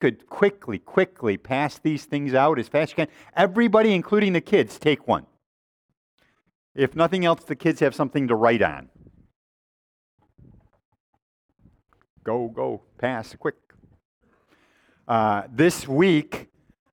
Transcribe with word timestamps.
could 0.00 0.26
quickly, 0.28 0.78
quickly 0.78 1.36
pass 1.36 1.78
these 1.78 2.06
things 2.06 2.34
out 2.34 2.58
as 2.58 2.68
fast 2.68 2.92
as 2.92 2.98
you 2.98 3.06
can. 3.06 3.14
Everybody, 3.36 3.92
including 3.92 4.32
the 4.32 4.40
kids, 4.40 4.78
take 4.78 5.06
one. 5.06 5.26
If 6.74 6.96
nothing 6.96 7.24
else, 7.24 7.44
the 7.44 7.56
kids 7.56 7.80
have 7.80 7.94
something 7.94 8.28
to 8.28 8.34
write 8.34 8.62
on. 8.62 8.88
Go, 12.24 12.48
go, 12.48 12.82
pass, 12.98 13.34
quick. 13.38 13.56
Uh, 15.06 15.42
this 15.52 15.86
week, 15.86 16.48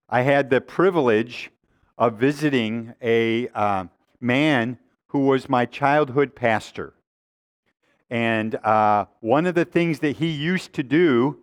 I 0.10 0.22
had 0.22 0.50
the 0.50 0.62
privilege 0.62 1.52
of 1.98 2.16
visiting 2.16 2.94
a 3.02 3.48
uh, 3.50 3.86
man 4.20 4.78
who 5.08 5.20
was 5.20 5.48
my 5.48 5.66
childhood 5.66 6.36
pastor. 6.36 6.94
And 8.10 8.56
uh, 8.56 9.06
one 9.20 9.46
of 9.46 9.56
the 9.56 9.66
things 9.66 10.00
that 10.00 10.18
he 10.18 10.28
used 10.28 10.74
to 10.74 10.84
do 10.84 11.40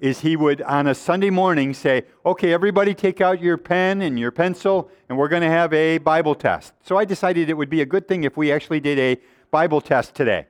is 0.00 0.20
he 0.20 0.36
would, 0.36 0.62
on 0.62 0.86
a 0.86 0.94
Sunday 0.94 1.30
morning, 1.30 1.74
say, 1.74 2.04
Okay, 2.24 2.52
everybody 2.52 2.94
take 2.94 3.20
out 3.20 3.40
your 3.40 3.56
pen 3.56 4.02
and 4.02 4.18
your 4.18 4.30
pencil, 4.30 4.90
and 5.08 5.18
we're 5.18 5.28
going 5.28 5.42
to 5.42 5.50
have 5.50 5.72
a 5.72 5.98
Bible 5.98 6.34
test. 6.34 6.72
So 6.82 6.96
I 6.96 7.04
decided 7.04 7.50
it 7.50 7.54
would 7.54 7.70
be 7.70 7.80
a 7.80 7.86
good 7.86 8.06
thing 8.06 8.24
if 8.24 8.36
we 8.36 8.52
actually 8.52 8.80
did 8.80 8.98
a 8.98 9.20
Bible 9.50 9.80
test 9.80 10.14
today. 10.14 10.46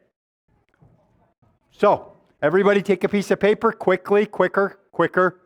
So, 1.70 2.12
everybody 2.42 2.82
take 2.82 3.04
a 3.04 3.08
piece 3.08 3.30
of 3.30 3.40
paper 3.40 3.72
quickly, 3.72 4.26
quicker, 4.26 4.80
quicker, 4.92 5.40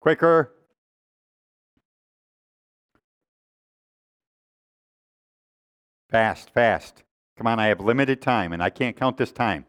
quicker. 0.00 0.52
Fast, 6.10 6.50
fast. 6.50 7.04
Come 7.36 7.46
on, 7.46 7.60
I 7.60 7.66
have 7.66 7.80
limited 7.80 8.20
time 8.20 8.52
and 8.52 8.62
I 8.62 8.70
can't 8.70 8.96
count 8.96 9.16
this 9.16 9.30
time. 9.30 9.64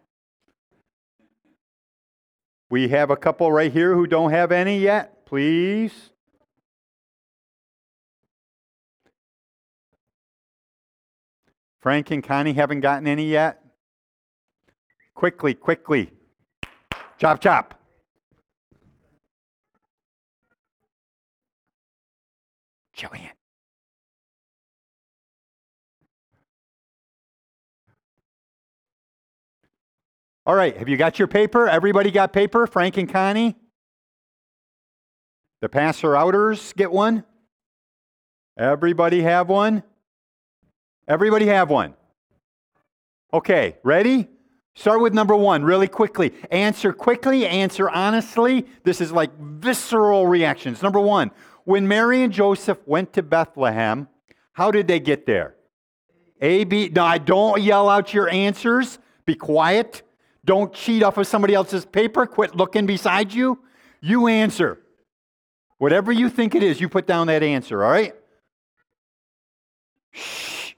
We 2.72 2.88
have 2.88 3.12
a 3.12 3.18
couple 3.18 3.52
right 3.52 3.70
here 3.70 3.94
who 3.94 4.08
don't 4.08 4.32
have 4.32 4.54
any 4.54 4.80
yet, 4.80 5.26
please. 5.26 5.92
Frank 11.82 12.12
and 12.12 12.24
Connie 12.24 12.54
haven't 12.54 12.80
gotten 12.80 13.08
any 13.08 13.26
yet. 13.26 13.62
Quickly, 15.13 15.54
quickly. 15.54 16.13
Chop, 17.18 17.41
chop. 17.41 17.78
Joanne. 22.94 23.41
All 30.46 30.56
right, 30.56 30.76
have 30.76 30.90
you 30.90 30.98
got 30.98 31.20
your 31.20 31.28
paper? 31.28 31.68
Everybody 31.68 32.10
got 32.10 32.34
paper? 32.34 32.66
Frank 32.66 32.98
and 32.98 33.12
Connie? 33.12 33.56
The 35.62 35.70
passer 35.70 36.16
outers 36.16 36.74
get 36.74 36.92
one? 36.92 37.24
Everybody 38.58 39.22
have 39.22 39.50
one? 39.50 39.84
Everybody 41.08 41.46
have 41.46 41.70
one? 41.70 41.94
Okay, 43.32 43.78
ready? 43.84 44.28
Start 44.74 45.02
with 45.02 45.14
number 45.14 45.36
one 45.36 45.64
really 45.64 45.88
quickly. 45.88 46.34
Answer 46.50 46.92
quickly, 46.92 47.46
answer 47.46 47.90
honestly. 47.90 48.66
This 48.84 49.00
is 49.00 49.12
like 49.12 49.38
visceral 49.38 50.26
reactions. 50.26 50.82
Number 50.82 51.00
one, 51.00 51.30
when 51.66 51.88
Mary 51.88 52.24
and 52.24 52.34
Joseph 52.34 52.80
went 52.88 53.14
to 53.14 53.22
Bethlehem, 53.22 54.08
how 54.54 54.72
did 54.72 54.88
they 54.88 55.00
get 55.00 55.28
there? 55.28 55.56
A, 56.42 56.64
B. 56.64 56.90
No, 56.90 57.04
I 57.04 57.20
don't 57.20 57.62
yell 57.62 57.88
out 57.88 58.14
your 58.14 58.28
answers. 58.30 58.98
Be 59.26 59.36
quiet. 59.36 60.02
Don't 60.44 60.74
cheat 60.74 61.04
off 61.04 61.18
of 61.18 61.28
somebody 61.28 61.54
else's 61.54 61.86
paper. 61.86 62.26
Quit 62.26 62.56
looking 62.56 62.86
beside 62.86 63.34
you. 63.34 63.60
You 64.02 64.28
answer. 64.28 64.80
Whatever 65.78 66.12
you 66.12 66.30
think 66.30 66.56
it 66.56 66.64
is, 66.64 66.81
you 66.81 66.90
put 66.90 67.08
down 67.08 67.28
that 67.28 67.44
answer, 67.44 67.84
all 67.84 67.92
right? 67.92 68.14
Shh. 70.12 70.74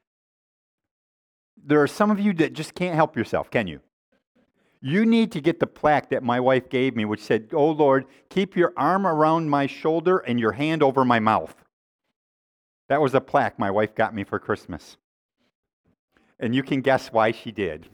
There 1.65 1.81
are 1.81 1.87
some 1.87 2.11
of 2.11 2.19
you 2.19 2.33
that 2.35 2.53
just 2.53 2.73
can't 2.73 2.95
help 2.95 3.15
yourself, 3.15 3.49
can 3.49 3.67
you? 3.67 3.79
You 4.81 5.05
need 5.05 5.31
to 5.31 5.39
get 5.39 5.61
the 5.61 5.67
plaque 5.67 6.09
that 6.09 6.23
my 6.23 6.41
wife 6.41 6.69
gave 6.69 6.93
me, 6.93 7.05
which 7.05 7.21
said, 7.21 7.49
Oh 7.53 7.69
Lord, 7.69 8.05
keep 8.29 8.57
your 8.57 8.73
arm 8.75 9.07
around 9.07 9.49
my 9.49 9.65
shoulder 9.65 10.17
and 10.17 10.39
your 10.39 10.51
hand 10.51 10.83
over 10.83 11.05
my 11.05 11.19
mouth. 11.19 11.55
That 12.89 13.01
was 13.01 13.13
a 13.13 13.21
plaque 13.21 13.57
my 13.57 13.71
wife 13.71 13.95
got 13.95 14.13
me 14.13 14.25
for 14.25 14.39
Christmas. 14.39 14.97
And 16.37 16.53
you 16.53 16.63
can 16.63 16.81
guess 16.81 17.13
why 17.13 17.31
she 17.31 17.51
did. 17.51 17.87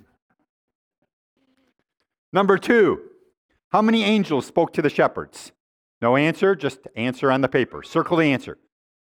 Number 2.32 2.58
two, 2.58 3.02
how 3.72 3.82
many 3.82 4.04
angels 4.04 4.46
spoke 4.46 4.74
to 4.74 4.82
the 4.82 4.90
shepherds? 4.90 5.52
No 6.02 6.16
answer, 6.16 6.56
just 6.56 6.88
answer 6.96 7.32
on 7.32 7.42
the 7.42 7.48
paper. 7.48 7.84
Circle 7.84 8.18
the 8.18 8.32
answer. 8.32 8.58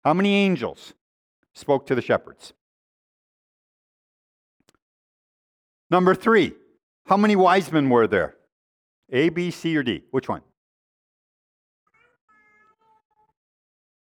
How 0.04 0.14
many 0.14 0.36
angels 0.36 0.94
spoke 1.54 1.86
to 1.88 1.96
the 1.96 2.02
shepherds? 2.02 2.54
Number 5.90 6.16
three, 6.16 6.54
how 7.06 7.18
many 7.18 7.36
wise 7.36 7.72
men 7.72 7.90
were 7.90 8.08
there? 8.08 8.36
A, 9.12 9.30
B, 9.30 9.52
C, 9.52 9.76
or 9.78 9.84
D? 9.84 10.04
Which 10.12 10.28
one? 10.28 10.42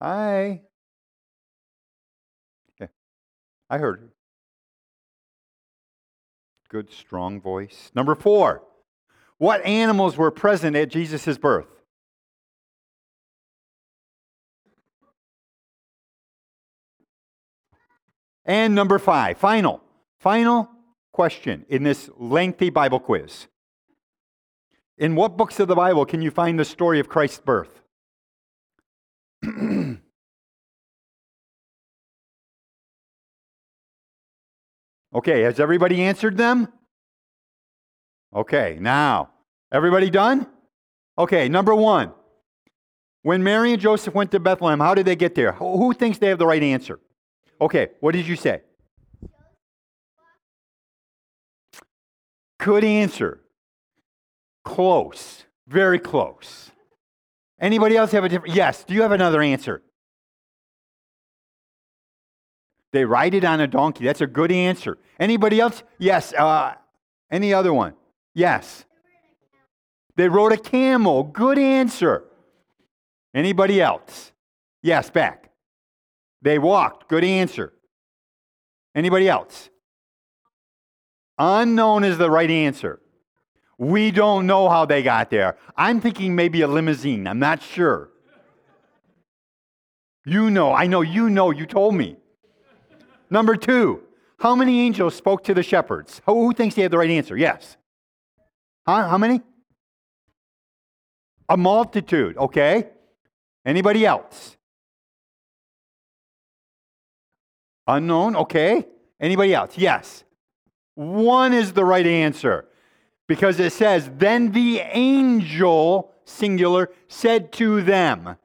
Hi. 0.02 0.62
Okay. 2.82 2.92
I 3.70 3.78
heard. 3.78 4.12
Good, 6.70 6.92
strong 6.92 7.42
voice. 7.42 7.92
Number 7.96 8.14
four, 8.14 8.64
what 9.38 9.64
animals 9.66 10.18
were 10.18 10.32
present 10.32 10.76
at 10.76 10.90
Jesus' 10.90 11.38
birth? 11.38 11.68
And 18.46 18.74
number 18.74 18.98
five, 18.98 19.38
final, 19.38 19.84
final 20.20 20.70
question 21.12 21.66
in 21.68 21.84
this 21.84 22.10
lengthy 22.18 22.70
Bible 22.70 23.02
quiz. 23.02 23.48
In 24.98 25.16
what 25.16 25.36
books 25.36 25.60
of 25.60 25.68
the 25.68 25.76
Bible 25.76 26.06
can 26.06 26.22
you 26.22 26.32
find 26.32 26.58
the 26.58 26.66
story 26.66 27.02
of 27.02 27.10
Christ's 27.10 27.40
birth? 27.40 27.82
okay, 35.14 35.42
has 35.42 35.60
everybody 35.60 36.02
answered 36.02 36.38
them? 36.38 36.70
Okay, 38.36 38.78
now, 38.80 39.30
everybody 39.72 40.10
done? 40.10 40.48
Okay, 41.18 41.50
number 41.50 41.74
one. 41.74 42.14
When 43.24 43.44
Mary 43.44 43.74
and 43.74 43.82
Joseph 43.82 44.14
went 44.14 44.32
to 44.32 44.40
Bethlehem, 44.40 44.80
how 44.80 44.94
did 44.94 45.06
they 45.06 45.16
get 45.16 45.36
there? 45.36 45.54
Who 45.54 45.94
thinks 45.94 46.18
they 46.18 46.28
have 46.28 46.40
the 46.40 46.46
right 46.46 46.64
answer? 46.64 47.00
Okay, 47.60 47.90
what 48.00 48.14
did 48.14 48.28
you 48.28 48.36
say? 48.36 48.62
Good 52.60 52.84
answer. 52.84 53.42
Close. 54.64 55.46
Very 55.68 56.00
close. 56.00 56.72
Anybody 57.60 57.98
else 57.98 58.12
have 58.12 58.24
a 58.24 58.30
different? 58.30 58.56
Yes. 58.56 58.84
Do 58.84 58.94
you 58.94 59.02
have 59.02 59.12
another 59.12 59.42
answer? 59.42 59.82
They 62.94 63.04
ride 63.06 63.34
it 63.34 63.44
on 63.44 63.60
a 63.60 63.68
donkey. 63.68 64.06
That's 64.06 64.22
a 64.22 64.28
good 64.28 64.52
answer. 64.52 64.98
Anybody 65.20 65.60
else? 65.60 65.84
Yes. 65.98 66.34
Uh, 66.34 66.76
any 67.32 67.54
other 67.54 67.74
one? 67.74 67.94
Yes. 68.38 68.86
They 70.16 70.30
rode 70.30 70.52
a 70.52 70.58
camel. 70.58 71.24
Good 71.24 71.58
answer. 71.58 72.24
Anybody 73.34 73.82
else? 73.82 74.32
Yes, 74.84 75.10
back. 75.10 75.50
They 76.44 76.60
walked. 76.60 77.10
Good 77.10 77.24
answer. 77.24 77.74
Anybody 78.94 79.28
else? 79.28 79.70
Unknown 81.40 82.04
is 82.04 82.20
the 82.20 82.30
right 82.30 82.52
answer. 82.52 83.02
We 83.80 84.12
don't 84.12 84.46
know 84.46 84.70
how 84.70 84.86
they 84.86 85.02
got 85.02 85.32
there. 85.32 85.58
I'm 85.76 86.00
thinking 86.00 86.36
maybe 86.36 86.62
a 86.62 86.68
limousine. 86.68 87.26
I'm 87.26 87.40
not 87.40 87.64
sure. 87.64 88.12
You 90.26 90.52
know, 90.52 90.72
I 90.74 90.86
know 90.86 91.02
you 91.02 91.32
know, 91.32 91.50
you 91.50 91.66
told 91.66 91.96
me. 91.96 92.18
Number 93.32 93.56
two, 93.56 94.04
how 94.38 94.54
many 94.54 94.82
angels 94.82 95.16
spoke 95.16 95.44
to 95.46 95.56
the 95.56 95.64
shepherds? 95.64 96.22
Who, 96.28 96.54
thinks 96.54 96.76
they 96.76 96.84
have 96.84 96.92
the 96.92 97.00
right 97.00 97.10
answer? 97.10 97.36
Yes. 97.36 97.78
Huh? 98.88 99.10
How 99.10 99.18
many? 99.18 99.42
A 101.50 101.58
multitude, 101.58 102.38
okay? 102.38 102.88
Anybody 103.66 104.06
else? 104.06 104.56
Unknown, 107.86 108.36
okay? 108.36 108.86
Anybody 109.20 109.54
else? 109.54 109.78
Yes. 109.78 110.24
One 110.96 111.54
is 111.54 111.74
the 111.74 111.86
right 111.86 112.08
answer 112.08 112.68
because 113.28 113.60
it 113.60 113.74
says, 113.74 114.10
Then 114.18 114.52
the 114.52 114.80
angel, 114.80 116.12
singular, 116.26 116.90
said 117.08 117.52
to 117.54 117.82
them. 117.82 118.38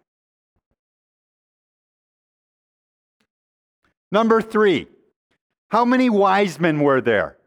Number 4.11 4.43
three, 4.43 4.89
how 5.69 5.85
many 5.85 6.11
wise 6.11 6.61
men 6.61 6.81
were 6.81 7.01
there? 7.01 7.39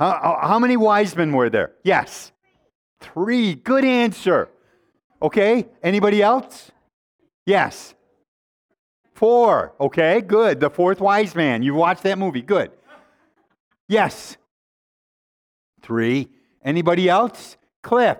How, 0.00 0.18
oh, 0.42 0.48
how 0.48 0.58
many 0.58 0.78
wise 0.78 1.14
men 1.14 1.30
were 1.30 1.50
there? 1.50 1.72
Yes. 1.84 2.32
Three. 3.00 3.54
Good 3.54 3.84
answer. 3.84 4.48
Okay, 5.22 5.68
anybody 5.82 6.22
else? 6.22 6.70
Yes. 7.44 7.94
Four. 9.12 9.74
Okay, 9.78 10.22
good. 10.22 10.58
The 10.58 10.70
fourth 10.70 11.00
wise 11.00 11.34
man. 11.34 11.62
You've 11.62 11.76
watched 11.76 12.02
that 12.04 12.16
movie. 12.16 12.40
Good. 12.40 12.70
Yes. 13.88 14.38
Three. 15.82 16.30
Anybody 16.64 17.06
else? 17.06 17.58
Cliff. 17.82 18.16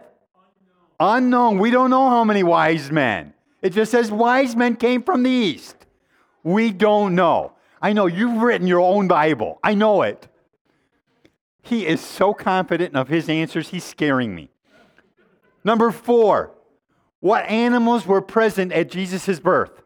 Unknown. 1.00 1.25
Unknown. 1.25 1.59
We 1.59 1.71
don't 1.71 1.88
know 1.88 2.11
how 2.11 2.25
many 2.25 2.43
wise 2.43 2.91
men. 2.91 3.33
It 3.62 3.71
just 3.71 3.91
says 3.91 4.11
wise 4.11 4.55
men 4.55 4.76
came 4.76 5.03
from 5.03 5.23
the 5.23 5.31
east. 5.31 5.76
We 6.43 6.73
don't 6.73 7.15
know. 7.15 7.53
I 7.81 7.94
know 7.94 8.05
you've 8.05 8.43
written 8.43 8.67
your 8.67 8.81
own 8.81 9.09
Bible. 9.09 9.59
I 9.62 9.73
know 9.73 10.03
it. 10.03 10.29
He 11.62 11.87
is 11.87 12.01
so 12.01 12.33
confident 12.33 12.97
of 12.97 13.09
his 13.09 13.29
answers, 13.29 13.69
he's 13.69 13.85
scaring 13.85 14.35
me. 14.35 14.51
Number 15.62 15.91
four, 15.91 16.53
what 17.21 17.45
animals 17.47 18.07
were 18.07 18.23
present 18.23 18.73
at 18.73 18.91
Jesus' 18.91 19.39
birth? 19.39 19.83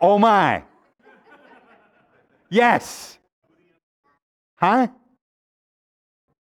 Oh 0.00 0.18
my. 0.18 0.64
Yes. 2.50 3.18
Huh? 4.56 4.88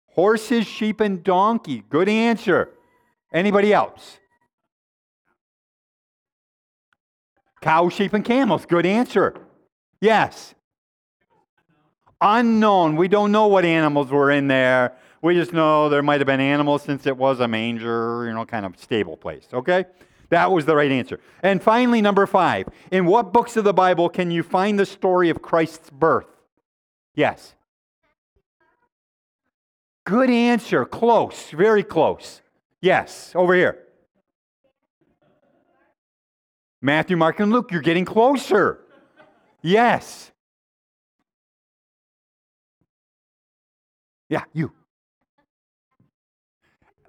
Horses, 0.08 0.66
sheep, 0.66 1.00
and 1.00 1.24
donkey. 1.24 1.82
Good 1.88 2.08
answer. 2.08 2.70
Anybody 3.32 3.72
else? 3.72 4.18
Cow, 7.60 7.88
sheep, 7.88 8.12
and 8.12 8.24
camels. 8.24 8.66
Good 8.66 8.86
answer. 8.86 9.34
Yes. 10.00 10.54
Unknown. 12.26 12.96
We 12.96 13.06
don't 13.06 13.32
know 13.32 13.48
what 13.48 13.66
animals 13.66 14.10
were 14.10 14.30
in 14.30 14.48
there. 14.48 14.96
We 15.20 15.34
just 15.34 15.52
know 15.52 15.90
there 15.90 16.02
might 16.02 16.20
have 16.20 16.26
been 16.26 16.40
animals 16.40 16.82
since 16.82 17.06
it 17.06 17.18
was 17.18 17.38
a 17.38 17.46
manger, 17.46 18.24
you 18.26 18.32
know, 18.32 18.46
kind 18.46 18.64
of 18.64 18.78
stable 18.78 19.18
place. 19.18 19.46
Okay? 19.52 19.84
That 20.30 20.50
was 20.50 20.64
the 20.64 20.74
right 20.74 20.90
answer. 20.90 21.20
And 21.42 21.62
finally, 21.62 22.00
number 22.00 22.26
five. 22.26 22.66
In 22.90 23.04
what 23.04 23.34
books 23.34 23.58
of 23.58 23.64
the 23.64 23.74
Bible 23.74 24.08
can 24.08 24.30
you 24.30 24.42
find 24.42 24.78
the 24.78 24.86
story 24.86 25.28
of 25.28 25.42
Christ's 25.42 25.90
birth? 25.90 26.26
Yes. 27.14 27.54
Good 30.04 30.30
answer. 30.30 30.86
Close. 30.86 31.50
Very 31.50 31.82
close. 31.82 32.40
Yes. 32.80 33.32
Over 33.34 33.54
here. 33.54 33.80
Matthew, 36.80 37.18
Mark, 37.18 37.38
and 37.38 37.52
Luke. 37.52 37.70
You're 37.70 37.82
getting 37.82 38.06
closer. 38.06 38.80
Yes. 39.60 40.32
Yeah, 44.28 44.44
you. 44.52 44.72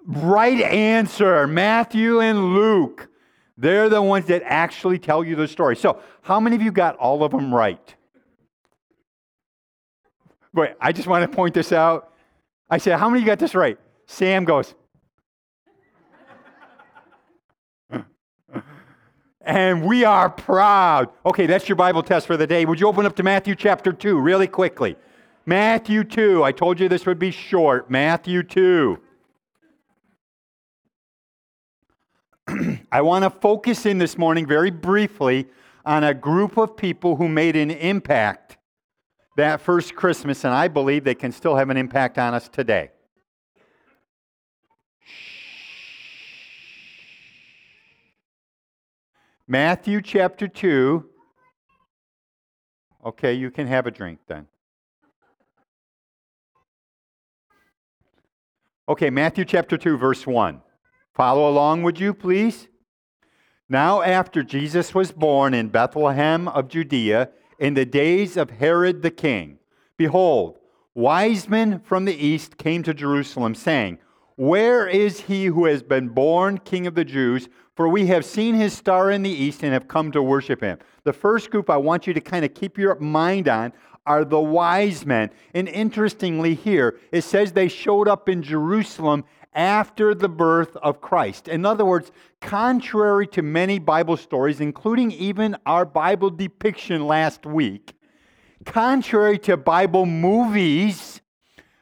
Right 0.06 0.60
answer 0.60 1.46
Matthew 1.46 2.20
and 2.20 2.54
Luke. 2.54 3.08
They're 3.58 3.88
the 3.88 4.02
ones 4.02 4.26
that 4.26 4.42
actually 4.44 4.98
tell 4.98 5.24
you 5.24 5.34
the 5.34 5.48
story. 5.48 5.76
So, 5.76 6.00
how 6.22 6.38
many 6.40 6.56
of 6.56 6.62
you 6.62 6.70
got 6.70 6.96
all 6.96 7.24
of 7.24 7.32
them 7.32 7.54
right? 7.54 7.94
Wait, 10.52 10.74
I 10.80 10.92
just 10.92 11.08
want 11.08 11.28
to 11.28 11.34
point 11.34 11.54
this 11.54 11.72
out. 11.72 12.12
I 12.68 12.78
said, 12.78 12.98
How 12.98 13.08
many 13.08 13.20
of 13.20 13.26
you 13.26 13.30
got 13.30 13.38
this 13.38 13.54
right? 13.54 13.78
Sam 14.06 14.44
goes, 14.44 14.74
and 19.40 19.84
we 19.84 20.04
are 20.04 20.30
proud. 20.30 21.08
Okay, 21.24 21.46
that's 21.46 21.68
your 21.68 21.76
Bible 21.76 22.02
test 22.02 22.26
for 22.26 22.36
the 22.36 22.46
day. 22.46 22.64
Would 22.64 22.78
you 22.78 22.86
open 22.88 23.06
up 23.06 23.16
to 23.16 23.22
Matthew 23.22 23.54
chapter 23.54 23.92
2 23.92 24.20
really 24.20 24.46
quickly? 24.46 24.96
Matthew 25.48 26.02
2. 26.02 26.42
I 26.42 26.50
told 26.50 26.80
you 26.80 26.88
this 26.88 27.06
would 27.06 27.20
be 27.20 27.30
short. 27.30 27.88
Matthew 27.88 28.42
2. 28.42 28.98
I 32.92 33.00
want 33.00 33.22
to 33.22 33.30
focus 33.30 33.86
in 33.86 33.98
this 33.98 34.18
morning 34.18 34.44
very 34.44 34.72
briefly 34.72 35.46
on 35.84 36.02
a 36.02 36.12
group 36.12 36.58
of 36.58 36.76
people 36.76 37.14
who 37.14 37.28
made 37.28 37.54
an 37.54 37.70
impact 37.70 38.58
that 39.36 39.60
first 39.60 39.94
Christmas, 39.94 40.44
and 40.44 40.52
I 40.52 40.66
believe 40.66 41.04
they 41.04 41.14
can 41.14 41.30
still 41.30 41.54
have 41.54 41.70
an 41.70 41.76
impact 41.76 42.18
on 42.18 42.34
us 42.34 42.48
today. 42.48 42.90
Matthew 49.46 50.02
chapter 50.02 50.48
2. 50.48 51.08
Okay, 53.04 53.34
you 53.34 53.52
can 53.52 53.68
have 53.68 53.86
a 53.86 53.92
drink 53.92 54.18
then. 54.26 54.48
Okay, 58.88 59.10
Matthew 59.10 59.44
chapter 59.44 59.76
2, 59.76 59.96
verse 59.96 60.28
1. 60.28 60.60
Follow 61.12 61.48
along, 61.50 61.82
would 61.82 61.98
you 61.98 62.14
please? 62.14 62.68
Now, 63.68 64.00
after 64.00 64.44
Jesus 64.44 64.94
was 64.94 65.10
born 65.10 65.54
in 65.54 65.70
Bethlehem 65.70 66.46
of 66.46 66.68
Judea, 66.68 67.30
in 67.58 67.74
the 67.74 67.84
days 67.84 68.36
of 68.36 68.50
Herod 68.50 69.02
the 69.02 69.10
king, 69.10 69.58
behold, 69.96 70.58
wise 70.94 71.48
men 71.48 71.80
from 71.80 72.04
the 72.04 72.14
east 72.14 72.58
came 72.58 72.84
to 72.84 72.94
Jerusalem, 72.94 73.56
saying, 73.56 73.98
Where 74.36 74.86
is 74.86 75.22
he 75.22 75.46
who 75.46 75.64
has 75.64 75.82
been 75.82 76.10
born 76.10 76.58
king 76.58 76.86
of 76.86 76.94
the 76.94 77.04
Jews? 77.04 77.48
For 77.74 77.88
we 77.88 78.06
have 78.06 78.24
seen 78.24 78.54
his 78.54 78.72
star 78.72 79.10
in 79.10 79.24
the 79.24 79.30
east 79.30 79.64
and 79.64 79.72
have 79.72 79.88
come 79.88 80.12
to 80.12 80.22
worship 80.22 80.60
him. 80.60 80.78
The 81.02 81.12
first 81.12 81.50
group 81.50 81.68
I 81.70 81.76
want 81.76 82.06
you 82.06 82.14
to 82.14 82.20
kind 82.20 82.44
of 82.44 82.54
keep 82.54 82.78
your 82.78 82.94
mind 83.00 83.48
on 83.48 83.72
are 84.06 84.24
the 84.24 84.40
wise 84.40 85.04
men. 85.04 85.30
And 85.54 85.68
interestingly, 85.68 86.54
here, 86.54 86.98
it 87.12 87.22
says 87.22 87.52
they 87.52 87.68
showed 87.68 88.08
up 88.08 88.28
in 88.28 88.42
Jerusalem 88.42 89.24
after 89.52 90.14
the 90.14 90.28
birth 90.28 90.76
of 90.76 91.00
Christ. 91.00 91.48
In 91.48 91.64
other 91.64 91.84
words, 91.84 92.12
contrary 92.40 93.26
to 93.28 93.42
many 93.42 93.78
Bible 93.78 94.16
stories, 94.16 94.60
including 94.60 95.10
even 95.12 95.56
our 95.66 95.84
Bible 95.84 96.30
depiction 96.30 97.06
last 97.06 97.46
week, 97.46 97.94
contrary 98.64 99.38
to 99.40 99.56
Bible 99.56 100.06
movies, 100.06 101.20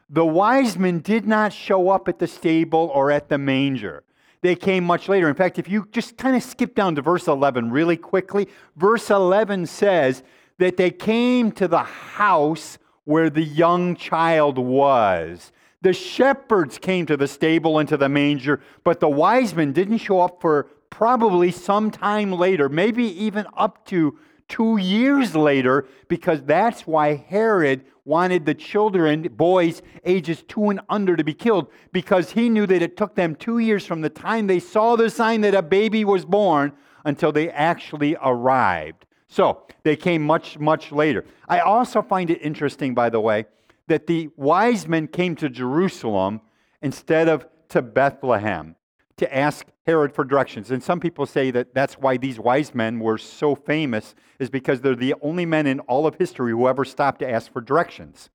the 0.09 0.25
wise 0.25 0.79
men 0.79 1.01
did 1.01 1.27
not 1.27 1.53
show 1.53 1.91
up 1.91 2.09
at 2.09 2.19
the 2.19 2.27
stable 2.27 2.91
or 2.95 3.11
at 3.11 3.29
the 3.29 3.39
manger 3.39 4.05
they 4.45 4.55
came 4.55 4.85
much 4.85 5.09
later. 5.09 5.27
In 5.27 5.35
fact, 5.35 5.59
if 5.59 5.71
you 5.71 5.89
just 5.91 6.19
kind 6.19 6.37
of 6.37 6.43
skip 6.43 6.75
down 6.75 6.95
to 6.97 7.03
verse 7.03 7.29
11 7.29 7.71
really 7.71 7.97
quickly, 7.97 8.47
verse 8.77 9.09
11 9.09 9.65
says 9.65 10.23
that 10.59 10.77
they 10.77 10.91
came 10.91 11.53
to 11.53 11.69
the 11.69 11.83
house 11.83 12.79
where 13.05 13.31
the 13.31 13.43
young 13.43 13.97
child 13.97 14.59
was. 14.59 15.53
The 15.83 15.93
shepherds 15.93 16.79
came 16.79 17.05
to 17.07 17.17
the 17.17 17.29
stable 17.29 17.79
and 17.79 17.89
to 17.91 17.97
the 17.97 18.09
manger, 18.09 18.61
but 18.85 19.01
the 19.01 19.09
wise 19.09 19.55
men 19.55 19.73
didn't 19.73 19.99
show 19.99 20.21
up 20.21 20.41
for 20.41 20.69
probably 20.89 21.51
some 21.51 21.91
time 21.91 22.33
later, 22.33 22.69
maybe 22.69 23.05
even 23.23 23.47
up 23.57 23.85
to 23.87 24.19
two 24.49 24.77
years 24.77 25.35
later, 25.35 25.87
because 26.09 26.43
that's 26.43 26.87
why 26.87 27.15
Herod 27.15 27.85
wanted 28.05 28.47
the 28.47 28.55
children, 28.55 29.23
boys 29.33 29.83
ages 30.05 30.45
two 30.47 30.71
and 30.71 30.81
under, 30.89 31.17
to 31.17 31.25
be 31.25 31.35
killed, 31.35 31.69
because 31.93 32.31
he 32.31 32.49
knew 32.49 32.67
that 32.67 32.83
it 32.83 32.97
took 32.97 33.15
them 33.15 33.35
two 33.35 33.59
years 33.59 33.85
from 33.85 34.03
the 34.03 34.11
time 34.11 34.47
they 34.47 34.61
saw 34.61 34.97
the 34.97 35.11
sign 35.11 35.41
that 35.41 35.55
a 35.55 35.63
baby 35.63 36.05
was 36.05 36.25
born 36.25 36.73
until 37.05 37.33
they 37.33 37.51
actually 37.51 38.17
arrived. 38.23 39.04
So 39.35 39.67
they 39.83 39.97
came 39.97 40.23
much, 40.23 40.61
much 40.61 40.93
later. 40.93 41.25
I 41.49 41.59
also 41.59 42.03
find 42.03 42.31
it 42.31 42.41
interesting, 42.41 42.95
by 42.95 43.11
the 43.11 43.19
way, 43.19 43.47
that 43.89 44.07
the 44.07 44.31
wise 44.37 44.87
men 44.87 45.09
came 45.09 45.35
to 45.35 45.49
Jerusalem 45.49 46.41
instead 46.81 47.29
of 47.29 47.45
to 47.71 47.83
Bethlehem 47.83 48.77
to 49.17 49.37
ask 49.37 49.67
Herod 49.89 50.15
for 50.15 50.23
directions. 50.23 50.71
And 50.71 50.81
some 50.81 51.01
people 51.01 51.27
say 51.27 51.51
that 51.51 51.75
that's 51.75 51.95
why 51.95 52.17
these 52.17 52.39
wise 52.39 52.77
men 52.77 53.01
were 53.01 53.19
so 53.19 53.57
famous, 53.57 54.15
is 54.39 54.51
because 54.51 54.83
they're 54.83 54.95
the 54.95 55.17
only 55.21 55.47
men 55.47 55.67
in 55.67 55.81
all 55.81 56.07
of 56.07 56.15
history 56.15 56.53
who 56.53 56.69
ever 56.69 56.85
stopped 56.85 57.19
to 57.19 57.29
ask 57.29 57.53
for 57.53 57.61
directions. 57.61 58.31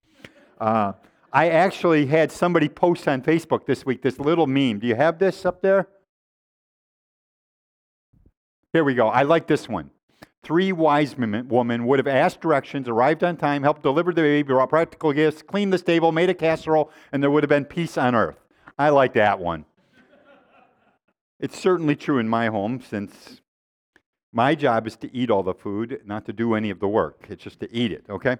Uh, 0.60 0.92
I 1.32 1.48
actually 1.48 2.08
had 2.08 2.30
somebody 2.30 2.68
post 2.68 3.08
on 3.08 3.22
Facebook 3.22 3.66
this 3.66 3.86
week 3.86 4.02
this 4.02 4.20
little 4.20 4.48
meme. 4.48 4.80
Do 4.80 4.88
you 4.88 4.96
have 4.96 5.18
this 5.18 5.46
up 5.46 5.62
there? 5.62 5.88
Here 8.74 8.84
we 8.84 8.96
go. 8.96 9.08
I 9.08 9.22
like 9.22 9.48
this 9.48 9.70
one. 9.70 9.92
Three 10.44 10.72
wise 10.72 11.18
women 11.18 11.86
would 11.86 12.00
have 12.00 12.08
asked 12.08 12.42
directions, 12.42 12.88
arrived 12.88 13.24
on 13.24 13.38
time, 13.38 13.62
helped 13.62 13.84
deliver 13.84 14.14
the 14.14 14.22
baby, 14.22 14.48
brought 14.48 14.70
practical 14.70 15.12
gifts, 15.12 15.42
cleaned 15.42 15.74
the 15.74 15.78
stable, 15.78 16.12
made 16.12 16.30
a 16.30 16.34
casserole, 16.34 16.92
and 17.12 17.22
there 17.22 17.30
would 17.30 17.44
have 17.44 17.50
been 17.50 17.66
peace 17.66 17.98
on 17.98 18.16
earth. 18.16 18.40
I 18.78 18.90
like 18.90 19.14
that 19.14 19.40
one. 19.40 19.66
It's 21.40 21.60
certainly 21.60 21.96
true 21.96 22.20
in 22.20 22.28
my 22.28 22.48
home 22.48 22.82
since 22.82 23.42
my 24.32 24.56
job 24.56 24.88
is 24.88 24.96
to 24.98 25.14
eat 25.16 25.30
all 25.30 25.44
the 25.44 25.54
food, 25.54 26.02
not 26.06 26.26
to 26.26 26.34
do 26.34 26.54
any 26.54 26.70
of 26.70 26.80
the 26.80 26.88
work. 26.88 27.26
It's 27.30 27.44
just 27.44 27.60
to 27.62 27.74
eat 27.74 27.92
it, 27.92 28.06
okay? 28.10 28.38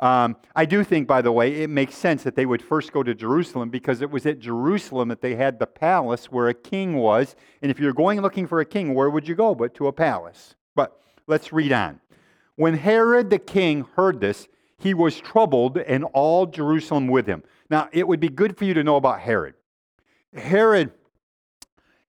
Um, 0.00 0.36
I 0.56 0.64
do 0.64 0.82
think, 0.82 1.06
by 1.06 1.20
the 1.20 1.30
way, 1.30 1.62
it 1.62 1.68
makes 1.68 1.94
sense 1.94 2.22
that 2.22 2.34
they 2.34 2.46
would 2.46 2.62
first 2.62 2.92
go 2.92 3.02
to 3.02 3.14
Jerusalem 3.14 3.68
because 3.68 4.00
it 4.00 4.10
was 4.10 4.24
at 4.24 4.38
Jerusalem 4.38 5.08
that 5.08 5.20
they 5.20 5.34
had 5.34 5.58
the 5.58 5.66
palace 5.66 6.26
where 6.26 6.48
a 6.48 6.54
king 6.54 6.96
was. 6.96 7.36
And 7.60 7.70
if 7.70 7.78
you're 7.78 7.92
going 7.92 8.20
looking 8.20 8.46
for 8.46 8.60
a 8.60 8.64
king, 8.64 8.94
where 8.94 9.10
would 9.10 9.28
you 9.28 9.34
go 9.34 9.54
but 9.54 9.74
to 9.74 9.88
a 9.88 9.92
palace? 9.92 10.54
But 10.74 10.98
let's 11.30 11.52
read 11.52 11.72
on. 11.72 12.00
When 12.56 12.74
Herod 12.74 13.30
the 13.30 13.38
king 13.38 13.86
heard 13.96 14.20
this, 14.20 14.48
he 14.76 14.92
was 14.94 15.20
troubled, 15.20 15.78
and 15.78 16.04
all 16.04 16.46
Jerusalem 16.46 17.06
with 17.06 17.26
him. 17.26 17.42
Now, 17.68 17.88
it 17.92 18.08
would 18.08 18.20
be 18.20 18.28
good 18.28 18.56
for 18.56 18.64
you 18.64 18.74
to 18.74 18.82
know 18.82 18.96
about 18.96 19.20
Herod. 19.20 19.54
Herod 20.34 20.92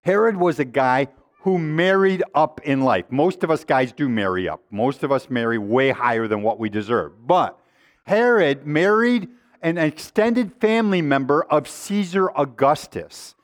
Herod 0.03 0.35
was 0.35 0.59
a 0.59 0.65
guy 0.65 1.07
who 1.41 1.59
married 1.59 2.23
up 2.33 2.59
in 2.63 2.81
life. 2.81 3.05
Most 3.11 3.43
of 3.43 3.51
us 3.51 3.63
guys 3.63 3.91
do 3.91 4.09
marry 4.09 4.49
up. 4.49 4.63
Most 4.71 5.03
of 5.03 5.11
us 5.11 5.29
marry 5.29 5.57
way 5.57 5.91
higher 5.91 6.27
than 6.27 6.41
what 6.41 6.59
we 6.59 6.69
deserve. 6.69 7.27
But 7.27 7.59
Herod 8.05 8.65
married 8.65 9.29
an 9.61 9.77
extended 9.77 10.53
family 10.59 11.03
member 11.03 11.43
of 11.43 11.67
Caesar 11.67 12.31
Augustus. 12.35 13.35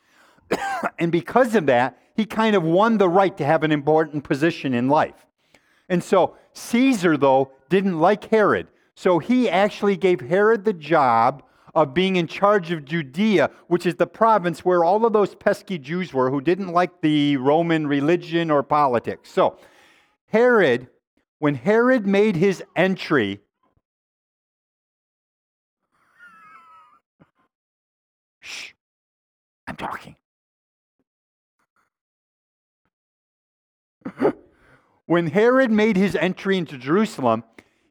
and 0.99 1.11
because 1.11 1.53
of 1.53 1.67
that, 1.67 1.99
he 2.15 2.25
kind 2.25 2.55
of 2.55 2.63
won 2.63 2.97
the 2.97 3.09
right 3.09 3.37
to 3.37 3.45
have 3.45 3.63
an 3.63 3.71
important 3.71 4.23
position 4.23 4.73
in 4.73 4.87
life. 4.87 5.26
And 5.89 6.03
so 6.03 6.35
Caesar, 6.53 7.17
though, 7.17 7.51
didn't 7.69 7.99
like 7.99 8.25
Herod. 8.25 8.67
So 8.95 9.19
he 9.19 9.49
actually 9.49 9.95
gave 9.95 10.21
Herod 10.21 10.65
the 10.65 10.73
job 10.73 11.43
of 11.75 11.93
being 11.93 12.15
in 12.15 12.25
charge 12.25 12.71
of 12.71 12.83
Judea, 12.83 13.51
which 13.67 13.85
is 13.85 13.95
the 13.95 14.07
province 14.07 14.65
where 14.65 14.83
all 14.83 15.05
of 15.05 15.13
those 15.13 15.35
pesky 15.35 15.77
Jews 15.77 16.11
were 16.11 16.31
who 16.31 16.41
didn't 16.41 16.69
like 16.69 17.01
the 17.01 17.37
Roman 17.37 17.85
religion 17.85 18.49
or 18.49 18.63
politics. 18.63 19.29
So 19.31 19.59
Herod, 20.27 20.87
when 21.37 21.53
Herod 21.53 22.07
made 22.07 22.35
his 22.35 22.63
entry, 22.75 23.41
shh, 28.39 28.71
I'm 29.67 29.75
talking. 29.75 30.15
When 35.07 35.27
Herod 35.27 35.71
made 35.71 35.97
his 35.97 36.15
entry 36.15 36.57
into 36.57 36.77
Jerusalem, 36.77 37.43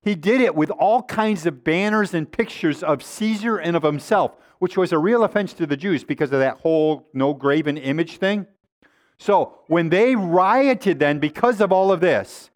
he 0.02 0.14
did 0.14 0.40
it 0.40 0.54
with 0.54 0.70
all 0.70 1.02
kinds 1.02 1.46
of 1.46 1.64
banners 1.64 2.14
and 2.14 2.30
pictures 2.30 2.82
of 2.82 3.02
Caesar 3.02 3.56
and 3.56 3.74
of 3.74 3.82
himself, 3.82 4.36
which 4.60 4.76
was 4.76 4.92
a 4.92 4.98
real 4.98 5.24
offense 5.24 5.52
to 5.54 5.66
the 5.66 5.76
Jews 5.76 6.04
because 6.04 6.30
of 6.32 6.38
that 6.38 6.58
whole 6.58 7.08
no 7.12 7.34
graven 7.34 7.76
image 7.76 8.18
thing. 8.18 8.46
So 9.18 9.58
when 9.66 9.88
they 9.88 10.14
rioted 10.14 10.98
then 10.98 11.18
because 11.18 11.60
of 11.60 11.72
all 11.72 11.90
of 11.90 12.00
this, 12.00 12.50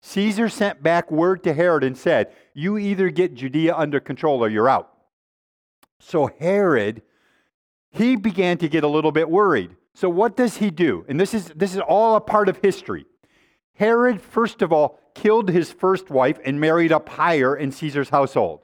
Caesar 0.00 0.48
sent 0.48 0.82
back 0.82 1.10
word 1.10 1.44
to 1.44 1.52
Herod 1.52 1.84
and 1.84 1.96
said, 1.96 2.32
You 2.54 2.78
either 2.78 3.10
get 3.10 3.34
Judea 3.34 3.76
under 3.76 4.00
control 4.00 4.42
or 4.42 4.48
you're 4.48 4.68
out. 4.68 4.90
So 6.00 6.30
Herod, 6.38 7.02
he 7.90 8.16
began 8.16 8.56
to 8.58 8.68
get 8.68 8.84
a 8.84 8.88
little 8.88 9.12
bit 9.12 9.28
worried. 9.28 9.76
So 9.92 10.08
what 10.08 10.36
does 10.36 10.56
he 10.56 10.70
do? 10.70 11.04
And 11.08 11.20
this 11.20 11.34
is 11.34 11.52
this 11.54 11.74
is 11.74 11.80
all 11.80 12.16
a 12.16 12.20
part 12.20 12.48
of 12.48 12.58
history. 12.58 13.04
Herod, 13.78 14.20
first 14.20 14.60
of 14.60 14.72
all, 14.72 14.98
killed 15.14 15.48
his 15.48 15.70
first 15.70 16.10
wife 16.10 16.38
and 16.44 16.60
married 16.60 16.90
up 16.90 17.08
higher 17.08 17.56
in 17.56 17.70
Caesar's 17.70 18.08
household. 18.08 18.60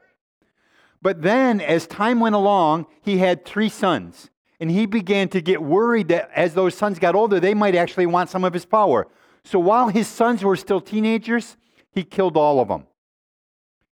But 1.00 1.22
then, 1.22 1.60
as 1.60 1.86
time 1.86 2.18
went 2.18 2.34
along, 2.34 2.86
he 3.00 3.18
had 3.18 3.44
three 3.44 3.68
sons. 3.68 4.30
And 4.58 4.70
he 4.70 4.86
began 4.86 5.28
to 5.28 5.40
get 5.40 5.62
worried 5.62 6.08
that 6.08 6.30
as 6.34 6.54
those 6.54 6.74
sons 6.74 6.98
got 6.98 7.14
older, 7.14 7.38
they 7.38 7.54
might 7.54 7.76
actually 7.76 8.06
want 8.06 8.30
some 8.30 8.42
of 8.42 8.52
his 8.52 8.64
power. 8.64 9.06
So 9.44 9.58
while 9.58 9.88
his 9.88 10.08
sons 10.08 10.42
were 10.42 10.56
still 10.56 10.80
teenagers, 10.80 11.56
he 11.92 12.02
killed 12.02 12.36
all 12.36 12.58
of 12.58 12.68
them. 12.68 12.86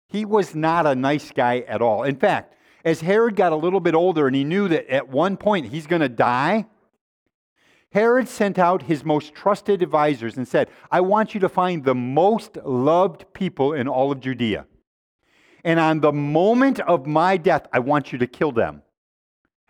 He 0.08 0.24
was 0.24 0.54
not 0.56 0.86
a 0.86 0.94
nice 0.94 1.30
guy 1.30 1.60
at 1.68 1.82
all. 1.82 2.02
In 2.02 2.16
fact, 2.16 2.54
as 2.84 3.00
Herod 3.00 3.36
got 3.36 3.52
a 3.52 3.56
little 3.56 3.80
bit 3.80 3.94
older 3.94 4.26
and 4.26 4.34
he 4.34 4.44
knew 4.44 4.66
that 4.68 4.88
at 4.88 5.08
one 5.08 5.36
point 5.36 5.66
he's 5.66 5.86
going 5.86 6.02
to 6.02 6.08
die, 6.08 6.66
Herod 7.92 8.26
sent 8.26 8.58
out 8.58 8.82
his 8.82 9.04
most 9.04 9.34
trusted 9.34 9.82
advisors 9.82 10.38
and 10.38 10.48
said, 10.48 10.70
I 10.90 11.02
want 11.02 11.34
you 11.34 11.40
to 11.40 11.48
find 11.48 11.84
the 11.84 11.94
most 11.94 12.56
loved 12.64 13.26
people 13.34 13.74
in 13.74 13.86
all 13.86 14.10
of 14.10 14.20
Judea. 14.20 14.66
And 15.62 15.78
on 15.78 16.00
the 16.00 16.12
moment 16.12 16.80
of 16.80 17.06
my 17.06 17.36
death, 17.36 17.66
I 17.72 17.80
want 17.80 18.10
you 18.10 18.18
to 18.18 18.26
kill 18.26 18.50
them. 18.50 18.82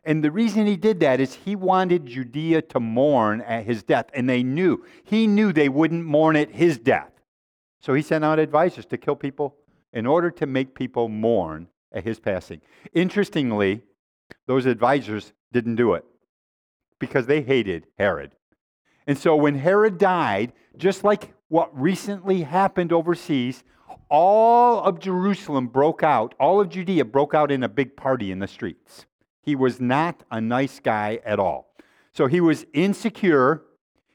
And 0.04 0.22
the 0.22 0.30
reason 0.30 0.66
he 0.66 0.76
did 0.76 1.00
that 1.00 1.20
is 1.20 1.34
he 1.34 1.56
wanted 1.56 2.06
Judea 2.06 2.62
to 2.62 2.80
mourn 2.80 3.40
at 3.40 3.64
his 3.66 3.82
death. 3.82 4.06
And 4.14 4.28
they 4.28 4.42
knew, 4.42 4.84
he 5.04 5.26
knew 5.26 5.52
they 5.52 5.68
wouldn't 5.68 6.04
mourn 6.04 6.36
at 6.36 6.50
his 6.50 6.78
death. 6.78 7.10
So 7.80 7.92
he 7.92 8.02
sent 8.02 8.24
out 8.24 8.38
advisors 8.38 8.86
to 8.86 8.98
kill 8.98 9.16
people 9.16 9.56
in 9.92 10.06
order 10.06 10.30
to 10.30 10.46
make 10.46 10.74
people 10.74 11.08
mourn 11.08 11.66
at 11.92 12.04
his 12.04 12.20
passing. 12.20 12.60
Interestingly, 12.94 13.82
those 14.46 14.66
advisors 14.66 15.32
didn't 15.52 15.76
do 15.76 15.94
it 15.94 16.04
because 17.02 17.26
they 17.26 17.42
hated 17.42 17.84
Herod. 17.98 18.30
And 19.08 19.18
so 19.18 19.34
when 19.34 19.56
Herod 19.56 19.98
died, 19.98 20.52
just 20.76 21.02
like 21.02 21.34
what 21.48 21.68
recently 21.76 22.42
happened 22.42 22.92
overseas, 22.92 23.64
all 24.08 24.78
of 24.84 25.00
Jerusalem 25.00 25.66
broke 25.66 26.04
out, 26.04 26.32
all 26.38 26.60
of 26.60 26.68
Judea 26.68 27.04
broke 27.04 27.34
out 27.34 27.50
in 27.50 27.64
a 27.64 27.68
big 27.68 27.96
party 27.96 28.30
in 28.30 28.38
the 28.38 28.46
streets. 28.46 29.04
He 29.42 29.56
was 29.56 29.80
not 29.80 30.22
a 30.30 30.40
nice 30.40 30.78
guy 30.78 31.18
at 31.24 31.40
all. 31.40 31.74
So 32.12 32.28
he 32.28 32.40
was 32.40 32.66
insecure. 32.72 33.64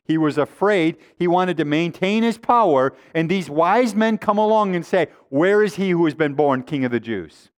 He 0.06 0.18
was 0.18 0.38
afraid. 0.38 0.96
He 1.20 1.28
wanted 1.28 1.58
to 1.58 1.66
maintain 1.66 2.24
his 2.24 2.38
power. 2.38 2.96
And 3.14 3.30
these 3.30 3.50
wise 3.50 3.96
men 3.96 4.18
come 4.18 4.38
along 4.38 4.78
and 4.78 4.86
say, 4.86 5.08
Where 5.28 5.62
is 5.62 5.76
he 5.76 5.90
who 5.90 6.06
has 6.06 6.16
been 6.16 6.36
born 6.36 6.64
king 6.64 6.86
of 6.86 6.92
the 6.94 7.02
Jews? 7.02 7.50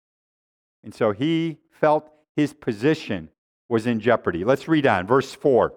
And 0.83 0.91
so 0.91 1.11
he 1.11 1.59
felt 1.69 2.09
his 2.35 2.51
position 2.51 3.29
was 3.69 3.87
in 3.87 3.99
jeopardy. 3.99 4.43
Let's 4.43 4.67
read 4.67 4.85
on. 4.85 5.07
Verse 5.07 5.33
4. 5.33 5.73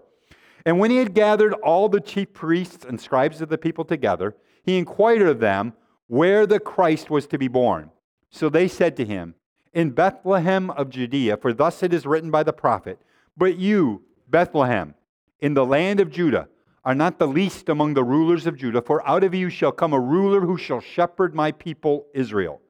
And 0.64 0.78
when 0.78 0.90
he 0.90 0.96
had 0.96 1.14
gathered 1.14 1.52
all 1.54 1.88
the 1.88 2.00
chief 2.00 2.32
priests 2.32 2.84
and 2.84 3.00
scribes 3.00 3.40
of 3.40 3.48
the 3.48 3.58
people 3.58 3.84
together, 3.84 4.34
he 4.64 4.78
inquired 4.78 5.22
of 5.22 5.40
them 5.40 5.74
where 6.06 6.46
the 6.46 6.60
Christ 6.60 7.10
was 7.10 7.26
to 7.28 7.38
be 7.38 7.48
born. 7.48 7.90
So 8.30 8.48
they 8.48 8.68
said 8.68 8.96
to 8.96 9.04
him, 9.04 9.34
In 9.72 9.90
Bethlehem 9.90 10.70
of 10.70 10.88
Judea, 10.88 11.36
for 11.36 11.52
thus 11.52 11.82
it 11.82 11.92
is 11.92 12.06
written 12.06 12.30
by 12.30 12.42
the 12.42 12.52
prophet, 12.52 12.98
But 13.36 13.58
you, 13.58 14.02
Bethlehem, 14.28 14.94
in 15.40 15.54
the 15.54 15.66
land 15.66 16.00
of 16.00 16.10
Judah, 16.10 16.48
are 16.84 16.94
not 16.94 17.18
the 17.18 17.28
least 17.28 17.68
among 17.68 17.94
the 17.94 18.04
rulers 18.04 18.46
of 18.46 18.56
Judah, 18.56 18.82
for 18.82 19.06
out 19.06 19.22
of 19.22 19.34
you 19.34 19.48
shall 19.48 19.72
come 19.72 19.92
a 19.92 20.00
ruler 20.00 20.40
who 20.40 20.56
shall 20.56 20.80
shepherd 20.80 21.34
my 21.34 21.52
people 21.52 22.06
Israel. 22.14 22.60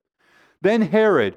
Then 0.61 0.83
Herod, 0.83 1.37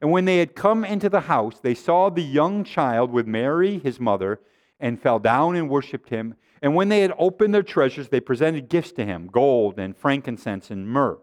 And 0.00 0.10
when 0.10 0.24
they 0.24 0.38
had 0.38 0.54
come 0.54 0.84
into 0.84 1.08
the 1.08 1.22
house, 1.22 1.58
they 1.60 1.74
saw 1.74 2.10
the 2.10 2.22
young 2.22 2.64
child 2.64 3.10
with 3.10 3.26
Mary, 3.26 3.78
his 3.78 3.98
mother, 3.98 4.40
and 4.80 5.00
fell 5.00 5.18
down 5.18 5.56
and 5.56 5.70
worshipped 5.70 6.10
him. 6.10 6.34
And 6.60 6.74
when 6.74 6.88
they 6.88 7.00
had 7.00 7.14
opened 7.18 7.54
their 7.54 7.62
treasures, 7.62 8.08
they 8.08 8.20
presented 8.20 8.68
gifts 8.68 8.92
to 8.92 9.04
him 9.04 9.28
gold 9.30 9.78
and 9.78 9.96
frankincense 9.96 10.70
and 10.70 10.88
myrrh. 10.88 11.18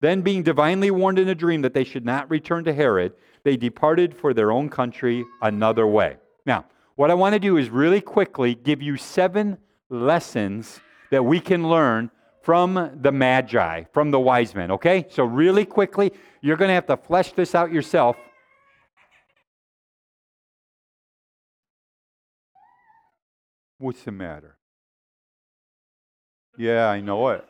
Then, 0.00 0.22
being 0.22 0.42
divinely 0.42 0.90
warned 0.90 1.20
in 1.20 1.28
a 1.28 1.34
dream 1.34 1.62
that 1.62 1.74
they 1.74 1.84
should 1.84 2.04
not 2.04 2.28
return 2.28 2.64
to 2.64 2.72
Herod, 2.72 3.12
they 3.44 3.56
departed 3.56 4.14
for 4.14 4.34
their 4.34 4.50
own 4.50 4.68
country 4.68 5.24
another 5.40 5.86
way. 5.86 6.16
Now, 6.44 6.66
what 6.96 7.10
I 7.10 7.14
want 7.14 7.34
to 7.34 7.38
do 7.38 7.56
is 7.56 7.70
really 7.70 8.00
quickly 8.00 8.54
give 8.54 8.82
you 8.82 8.96
seven 8.96 9.58
lessons 9.88 10.80
that 11.10 11.24
we 11.24 11.38
can 11.38 11.68
learn 11.68 12.10
from 12.42 12.98
the 13.00 13.12
Magi, 13.12 13.84
from 13.92 14.10
the 14.10 14.20
wise 14.20 14.54
men, 14.54 14.70
okay? 14.72 15.06
So, 15.10 15.24
really 15.24 15.64
quickly, 15.64 16.12
you're 16.40 16.56
going 16.56 16.68
to 16.68 16.74
have 16.74 16.86
to 16.86 16.96
flesh 16.96 17.32
this 17.32 17.54
out 17.54 17.72
yourself. 17.72 18.16
What's 23.78 24.02
the 24.02 24.12
matter? 24.12 24.56
Yeah, 26.56 26.88
I 26.88 27.00
know 27.00 27.28
it. 27.28 27.44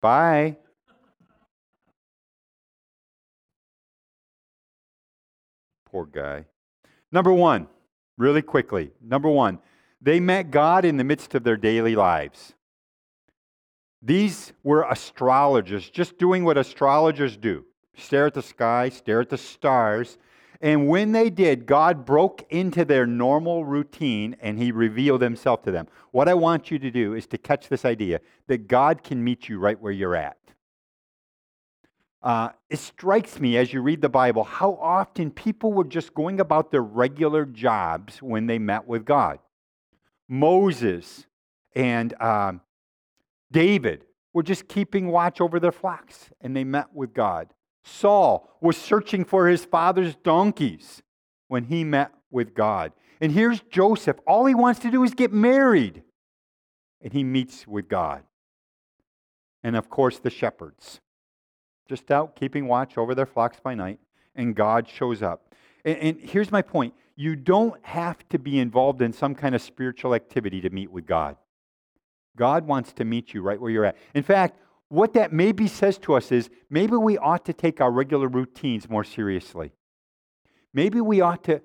Bye. 0.00 0.56
Poor 5.90 6.06
guy. 6.06 6.44
Number 7.12 7.32
one, 7.32 7.66
really 8.16 8.42
quickly. 8.42 8.92
Number 9.02 9.28
one, 9.28 9.58
they 10.00 10.20
met 10.20 10.50
God 10.50 10.84
in 10.84 10.96
the 10.96 11.04
midst 11.04 11.34
of 11.34 11.44
their 11.44 11.56
daily 11.56 11.94
lives. 11.94 12.54
These 14.02 14.52
were 14.62 14.86
astrologers, 14.88 15.90
just 15.90 16.18
doing 16.18 16.44
what 16.44 16.56
astrologers 16.56 17.36
do 17.36 17.64
stare 17.96 18.26
at 18.26 18.34
the 18.34 18.42
sky, 18.42 18.88
stare 18.88 19.20
at 19.20 19.28
the 19.28 19.36
stars. 19.36 20.16
And 20.62 20.88
when 20.88 21.12
they 21.12 21.28
did, 21.28 21.66
God 21.66 22.06
broke 22.06 22.46
into 22.50 22.84
their 22.84 23.06
normal 23.06 23.64
routine 23.64 24.36
and 24.40 24.58
He 24.58 24.72
revealed 24.72 25.20
Himself 25.20 25.62
to 25.64 25.70
them. 25.70 25.86
What 26.10 26.28
I 26.28 26.34
want 26.34 26.70
you 26.70 26.78
to 26.78 26.90
do 26.90 27.14
is 27.14 27.26
to 27.28 27.38
catch 27.38 27.68
this 27.68 27.84
idea 27.84 28.20
that 28.46 28.68
God 28.68 29.02
can 29.02 29.22
meet 29.22 29.48
you 29.48 29.58
right 29.58 29.78
where 29.78 29.92
you're 29.92 30.16
at. 30.16 30.38
Uh, 32.22 32.50
it 32.68 32.78
strikes 32.78 33.40
me 33.40 33.56
as 33.56 33.72
you 33.72 33.80
read 33.80 34.02
the 34.02 34.08
Bible 34.08 34.44
how 34.44 34.74
often 34.80 35.30
people 35.30 35.72
were 35.72 35.84
just 35.84 36.14
going 36.14 36.40
about 36.40 36.70
their 36.70 36.82
regular 36.82 37.46
jobs 37.46 38.20
when 38.22 38.46
they 38.46 38.58
met 38.58 38.86
with 38.86 39.04
God. 39.04 39.38
Moses 40.30 41.26
and 41.74 42.14
um, 42.22 42.60
David 43.50 44.04
were 44.32 44.44
just 44.44 44.68
keeping 44.68 45.08
watch 45.08 45.40
over 45.40 45.58
their 45.58 45.72
flocks, 45.72 46.30
and 46.40 46.56
they 46.56 46.62
met 46.62 46.94
with 46.94 47.12
God. 47.12 47.52
Saul 47.82 48.48
was 48.60 48.76
searching 48.76 49.24
for 49.24 49.48
his 49.48 49.64
father's 49.64 50.14
donkeys 50.14 51.02
when 51.48 51.64
he 51.64 51.82
met 51.82 52.12
with 52.30 52.54
God. 52.54 52.92
And 53.20 53.32
here's 53.32 53.60
Joseph. 53.62 54.18
All 54.24 54.46
he 54.46 54.54
wants 54.54 54.80
to 54.80 54.90
do 54.90 55.02
is 55.02 55.14
get 55.14 55.32
married, 55.32 56.04
and 57.02 57.12
he 57.12 57.24
meets 57.24 57.66
with 57.66 57.88
God. 57.88 58.22
And 59.64 59.74
of 59.74 59.90
course, 59.90 60.20
the 60.20 60.30
shepherds, 60.30 61.00
just 61.88 62.08
out 62.12 62.36
keeping 62.36 62.68
watch 62.68 62.96
over 62.96 63.16
their 63.16 63.26
flocks 63.26 63.58
by 63.60 63.74
night, 63.74 63.98
and 64.36 64.54
God 64.54 64.88
shows 64.88 65.22
up. 65.22 65.54
And, 65.84 65.98
and 65.98 66.20
here's 66.20 66.52
my 66.52 66.62
point 66.62 66.94
you 67.20 67.36
don't 67.36 67.74
have 67.84 68.26
to 68.30 68.38
be 68.38 68.58
involved 68.58 69.02
in 69.02 69.12
some 69.12 69.34
kind 69.34 69.54
of 69.54 69.60
spiritual 69.60 70.14
activity 70.14 70.62
to 70.62 70.70
meet 70.70 70.90
with 70.90 71.04
God. 71.04 71.36
God 72.34 72.66
wants 72.66 72.94
to 72.94 73.04
meet 73.04 73.34
you 73.34 73.42
right 73.42 73.60
where 73.60 73.70
you're 73.70 73.84
at. 73.84 73.98
In 74.14 74.22
fact, 74.22 74.58
what 74.88 75.12
that 75.12 75.30
maybe 75.30 75.68
says 75.68 75.98
to 75.98 76.14
us 76.14 76.32
is 76.32 76.48
maybe 76.70 76.96
we 76.96 77.18
ought 77.18 77.44
to 77.44 77.52
take 77.52 77.78
our 77.78 77.90
regular 77.90 78.26
routines 78.26 78.88
more 78.88 79.04
seriously. 79.04 79.70
Maybe 80.72 81.02
we 81.02 81.20
ought 81.20 81.44
to, 81.44 81.60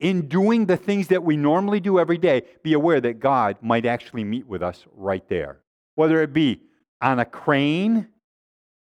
in 0.00 0.26
doing 0.26 0.66
the 0.66 0.76
things 0.76 1.06
that 1.06 1.22
we 1.22 1.36
normally 1.36 1.78
do 1.78 2.00
every 2.00 2.18
day, 2.18 2.42
be 2.64 2.72
aware 2.72 3.00
that 3.00 3.20
God 3.20 3.58
might 3.62 3.86
actually 3.86 4.24
meet 4.24 4.48
with 4.48 4.60
us 4.60 4.84
right 4.92 5.26
there. 5.28 5.60
Whether 5.94 6.20
it 6.20 6.32
be 6.32 6.62
on 7.00 7.20
a 7.20 7.24
crane, 7.24 8.08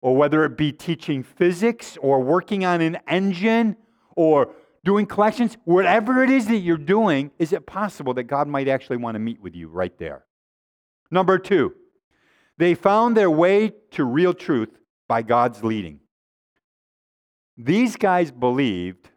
or 0.01 0.17
whether 0.17 0.45
it 0.45 0.57
be 0.57 0.73
teaching 0.73 1.23
physics, 1.23 1.97
or 1.99 2.21
working 2.21 2.65
on 2.65 2.81
an 2.81 2.99
engine, 3.07 3.77
or 4.17 4.53
doing 4.85 5.07
collections, 5.07 5.57
whatever 5.65 6.23
it 6.23 6.31
is 6.31 6.47
that 6.47 6.59
you're 6.59 6.77
doing, 6.77 7.31
is 7.39 7.53
it 7.53 7.67
possible 7.67 8.15
that 8.15 8.25
God 8.25 8.49
might 8.49 8.69
actually 8.69 8.97
want 8.97 9.15
to 9.15 9.19
meet 9.19 9.41
with 9.41 9.55
you 9.55 9.69
right 9.69 9.97
there? 9.99 10.25
Number 11.11 11.39
two, 11.39 11.75
they 12.59 12.75
found 12.75 13.17
their 13.17 13.31
way 13.31 13.73
to 13.93 14.05
real 14.05 14.35
truth 14.35 14.71
by 15.09 15.23
God's 15.23 15.63
leading. 15.63 16.01
These 17.57 17.97
guys 17.97 18.31
believed 18.31 19.11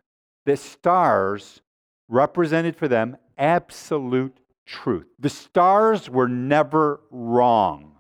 that 0.46 0.60
stars 0.60 1.62
represented 2.08 2.76
for 2.76 2.88
them 2.88 3.18
absolute 3.38 4.38
truth. 4.66 5.08
The 5.20 5.30
stars 5.30 6.10
were 6.10 6.28
never 6.28 7.02
wrong. 7.12 7.95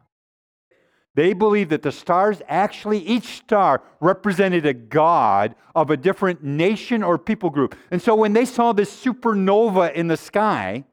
They 1.15 1.31
believed 1.31 1.69
that 1.69 1.81
the 1.81 1.93
stars 1.93 2.41
actually, 2.48 3.00
each 3.00 3.38
star 3.38 3.81
represented 4.01 4.65
a 4.65 4.74
god 4.74 5.55
of 5.74 5.89
a 5.89 5.98
different 5.98 6.43
nation 6.43 7.03
or 7.03 7.17
people 7.17 7.50
group. 7.50 7.75
And 7.89 8.01
so 8.01 8.15
when 8.15 8.34
they 8.34 8.45
saw 8.45 8.74
this 8.74 8.93
supernova 9.03 9.93
in 9.93 10.07
the 10.07 10.17
sky, 10.17 10.84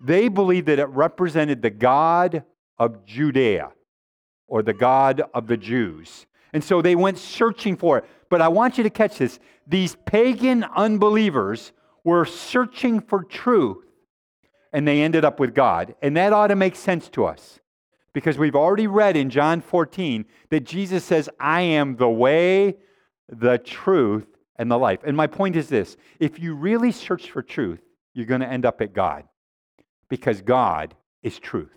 they 0.00 0.28
believed 0.28 0.66
that 0.68 0.78
it 0.78 0.88
represented 0.88 1.60
the 1.60 1.70
God 1.70 2.42
of 2.78 3.04
Judea 3.04 3.72
or 4.46 4.62
the 4.62 4.72
God 4.72 5.22
of 5.34 5.46
the 5.46 5.56
Jews. 5.58 6.26
And 6.54 6.64
so 6.64 6.80
they 6.80 6.96
went 6.96 7.18
searching 7.18 7.76
for 7.76 7.98
it. 7.98 8.04
But 8.30 8.40
I 8.40 8.48
want 8.48 8.78
you 8.78 8.84
to 8.84 8.90
catch 8.90 9.18
this. 9.18 9.38
These 9.66 9.96
pagan 10.06 10.64
unbelievers 10.64 11.72
were 12.02 12.24
searching 12.24 13.00
for 13.00 13.22
truth 13.24 13.84
and 14.72 14.88
they 14.88 15.02
ended 15.02 15.24
up 15.24 15.38
with 15.38 15.54
God. 15.54 15.94
And 16.00 16.16
that 16.16 16.32
ought 16.32 16.46
to 16.46 16.56
make 16.56 16.76
sense 16.76 17.10
to 17.10 17.26
us 17.26 17.60
because 18.12 18.38
we've 18.38 18.56
already 18.56 18.86
read 18.86 19.16
in 19.16 19.30
John 19.30 19.60
14 19.60 20.24
that 20.50 20.64
Jesus 20.64 21.04
says, 21.04 21.28
I 21.38 21.60
am 21.60 21.96
the 21.96 22.08
way, 22.08 22.76
the 23.28 23.58
truth, 23.58 24.26
and 24.56 24.70
the 24.70 24.78
life. 24.78 25.00
And 25.04 25.16
my 25.16 25.26
point 25.26 25.56
is 25.56 25.68
this 25.68 25.96
if 26.18 26.38
you 26.38 26.54
really 26.54 26.92
search 26.92 27.30
for 27.30 27.42
truth, 27.42 27.80
you're 28.14 28.26
going 28.26 28.40
to 28.40 28.48
end 28.48 28.66
up 28.66 28.80
at 28.80 28.92
God 28.92 29.24
because 30.08 30.40
God 30.40 30.94
is 31.22 31.38
truth. 31.38 31.70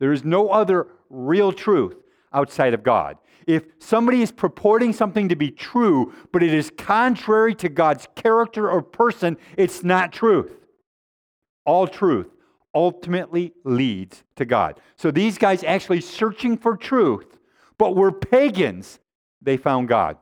There 0.00 0.12
is 0.12 0.24
no 0.24 0.48
other 0.48 0.88
real 1.08 1.52
truth 1.52 1.96
outside 2.32 2.74
of 2.74 2.82
God. 2.82 3.18
If 3.46 3.64
somebody 3.78 4.22
is 4.22 4.32
purporting 4.32 4.92
something 4.92 5.28
to 5.28 5.36
be 5.36 5.50
true, 5.50 6.12
but 6.32 6.42
it 6.42 6.54
is 6.54 6.70
contrary 6.76 7.54
to 7.56 7.68
God's 7.68 8.06
character 8.14 8.70
or 8.70 8.82
person, 8.82 9.36
it's 9.56 9.82
not 9.82 10.12
truth. 10.12 10.52
All 11.64 11.86
truth 11.86 12.28
ultimately 12.74 13.52
leads 13.64 14.22
to 14.36 14.44
God. 14.44 14.80
So 14.96 15.10
these 15.10 15.38
guys 15.38 15.64
actually 15.64 16.00
searching 16.00 16.56
for 16.56 16.76
truth, 16.76 17.38
but 17.78 17.96
were 17.96 18.12
pagans, 18.12 18.98
they 19.42 19.56
found 19.56 19.88
God. 19.88 20.16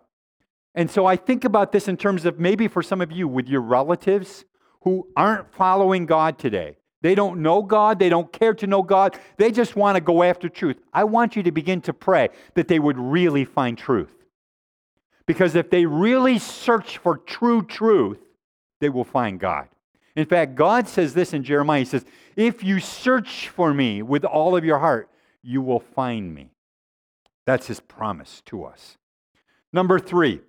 And 0.74 0.90
so 0.90 1.06
I 1.06 1.16
think 1.16 1.44
about 1.44 1.72
this 1.72 1.88
in 1.88 1.96
terms 1.96 2.24
of 2.24 2.38
maybe 2.38 2.68
for 2.68 2.82
some 2.82 3.00
of 3.00 3.10
you 3.10 3.26
with 3.26 3.48
your 3.48 3.60
relatives 3.60 4.44
who 4.82 5.08
aren't 5.16 5.52
following 5.52 6.06
God 6.06 6.38
today. 6.38 6.76
They 7.00 7.14
don't 7.14 7.42
know 7.42 7.62
God. 7.62 7.98
They 7.98 8.08
don't 8.08 8.32
care 8.32 8.54
to 8.54 8.66
know 8.66 8.82
God. 8.82 9.18
They 9.36 9.50
just 9.50 9.76
want 9.76 9.96
to 9.96 10.00
go 10.00 10.22
after 10.22 10.48
truth. 10.48 10.78
I 10.92 11.04
want 11.04 11.36
you 11.36 11.42
to 11.44 11.52
begin 11.52 11.80
to 11.82 11.92
pray 11.92 12.28
that 12.54 12.68
they 12.68 12.78
would 12.78 12.98
really 12.98 13.44
find 13.44 13.78
truth. 13.78 14.14
Because 15.26 15.54
if 15.54 15.70
they 15.70 15.84
really 15.84 16.38
search 16.38 16.98
for 16.98 17.18
true 17.18 17.62
truth, 17.62 18.18
they 18.80 18.88
will 18.88 19.04
find 19.04 19.38
God. 19.38 19.68
In 20.18 20.26
fact, 20.26 20.56
God 20.56 20.88
says 20.88 21.14
this 21.14 21.32
in 21.32 21.44
Jeremiah 21.44 21.78
He 21.78 21.84
says, 21.84 22.04
If 22.34 22.64
you 22.64 22.80
search 22.80 23.48
for 23.50 23.72
me 23.72 24.02
with 24.02 24.24
all 24.24 24.56
of 24.56 24.64
your 24.64 24.80
heart, 24.80 25.08
you 25.44 25.62
will 25.62 25.78
find 25.78 26.34
me. 26.34 26.50
That's 27.46 27.68
His 27.68 27.78
promise 27.78 28.42
to 28.46 28.64
us. 28.64 28.98
Number 29.72 30.00
three, 30.00 30.40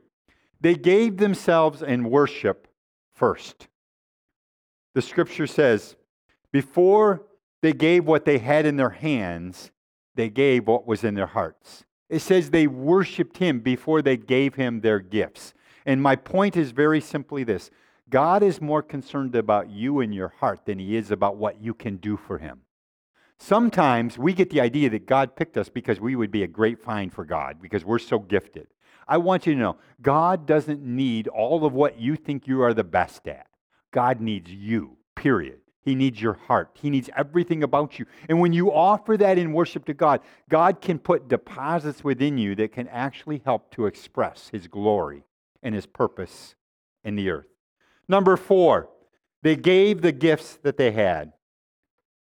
they 0.59 0.73
gave 0.73 1.17
themselves 1.17 1.83
in 1.83 2.09
worship 2.09 2.67
first. 3.13 3.67
The 4.95 5.03
scripture 5.03 5.45
says, 5.45 5.95
before 6.51 7.21
they 7.61 7.73
gave 7.73 8.05
what 8.05 8.25
they 8.25 8.39
had 8.39 8.65
in 8.65 8.75
their 8.75 8.89
hands, 8.89 9.69
they 10.15 10.29
gave 10.29 10.65
what 10.65 10.87
was 10.87 11.03
in 11.03 11.13
their 11.13 11.27
hearts. 11.27 11.85
It 12.09 12.23
says 12.23 12.49
they 12.49 12.65
worshiped 12.65 13.37
him 13.37 13.59
before 13.59 14.01
they 14.01 14.17
gave 14.17 14.55
him 14.55 14.81
their 14.81 14.99
gifts. 14.99 15.53
And 15.85 16.01
my 16.01 16.15
point 16.15 16.57
is 16.57 16.71
very 16.71 17.01
simply 17.01 17.43
this 17.43 17.69
God 18.09 18.43
is 18.43 18.61
more 18.61 18.81
concerned 18.81 19.35
about 19.35 19.69
you 19.69 19.99
and 19.99 20.13
your 20.13 20.29
heart 20.39 20.65
than 20.65 20.79
he 20.79 20.95
is 20.95 21.11
about 21.11 21.37
what 21.37 21.61
you 21.61 21.73
can 21.73 21.97
do 21.97 22.17
for 22.17 22.37
him. 22.37 22.61
Sometimes 23.37 24.17
we 24.17 24.33
get 24.33 24.49
the 24.49 24.61
idea 24.61 24.89
that 24.89 25.05
God 25.05 25.35
picked 25.35 25.57
us 25.57 25.69
because 25.69 25.99
we 25.99 26.15
would 26.15 26.31
be 26.31 26.43
a 26.43 26.47
great 26.47 26.83
find 26.83 27.13
for 27.13 27.23
God, 27.23 27.61
because 27.61 27.85
we're 27.85 27.99
so 27.99 28.19
gifted. 28.19 28.67
I 29.07 29.17
want 29.17 29.47
you 29.47 29.53
to 29.53 29.59
know 29.59 29.77
God 30.01 30.45
doesn't 30.45 30.81
need 30.81 31.27
all 31.27 31.65
of 31.65 31.73
what 31.73 31.99
you 31.99 32.15
think 32.15 32.47
you 32.47 32.61
are 32.61 32.73
the 32.73 32.83
best 32.83 33.27
at. 33.27 33.47
God 33.91 34.19
needs 34.19 34.51
you, 34.51 34.97
period. 35.15 35.59
He 35.81 35.95
needs 35.95 36.21
your 36.21 36.33
heart. 36.33 36.71
He 36.73 36.89
needs 36.89 37.09
everything 37.15 37.63
about 37.63 37.97
you. 37.97 38.05
And 38.27 38.39
when 38.39 38.53
you 38.53 38.71
offer 38.71 39.15
that 39.17 39.37
in 39.37 39.53
worship 39.53 39.85
to 39.85 39.93
God, 39.93 40.21
God 40.49 40.81
can 40.81 40.99
put 40.99 41.29
deposits 41.29 42.03
within 42.03 42.37
you 42.37 42.55
that 42.55 42.73
can 42.73 42.87
actually 42.89 43.41
help 43.45 43.71
to 43.71 43.85
express 43.85 44.49
His 44.49 44.67
glory 44.67 45.23
and 45.63 45.73
His 45.73 45.85
purpose 45.85 46.55
in 47.03 47.15
the 47.15 47.29
earth. 47.29 47.47
Number 48.09 48.35
four, 48.35 48.89
they 49.41 49.55
gave 49.55 50.01
the 50.01 50.11
gifts 50.11 50.59
that 50.63 50.75
they 50.75 50.91
had. 50.91 51.31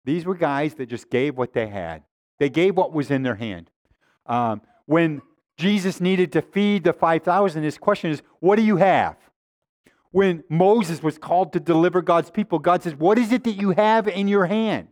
These 0.05 0.25
were 0.25 0.37
guys 0.37 0.75
that 0.75 0.87
just 0.87 1.11
gave 1.11 1.37
what 1.37 1.53
they 1.53 1.67
had, 1.67 2.05
they 2.39 2.49
gave 2.49 2.77
what 2.77 2.93
was 2.93 3.11
in 3.11 3.25
their 3.25 3.35
hand. 3.35 3.71
Um, 4.27 4.63
when 4.87 5.23
Jesus 5.57 6.01
needed 6.01 6.31
to 6.33 6.43
feed 6.43 6.85
the 6.85 6.93
5,000, 6.93 7.65
his 7.65 7.79
question 7.79 8.11
is, 8.11 8.23
What 8.39 8.57
do 8.57 8.63
you 8.63 8.77
have? 8.77 9.17
when 10.13 10.43
Moses 10.49 11.03
was 11.03 11.19
called 11.19 11.53
to 11.53 11.61
deliver 11.61 12.03
God's 12.03 12.31
people, 12.31 12.59
God 12.59 12.83
says, 12.83 12.95
What 12.95 13.19
is 13.19 13.33
it 13.33 13.45
that 13.45 13.53
you 13.53 13.71
have 13.71 14.09
in 14.09 14.29
your 14.29 14.47
hand? 14.47 14.89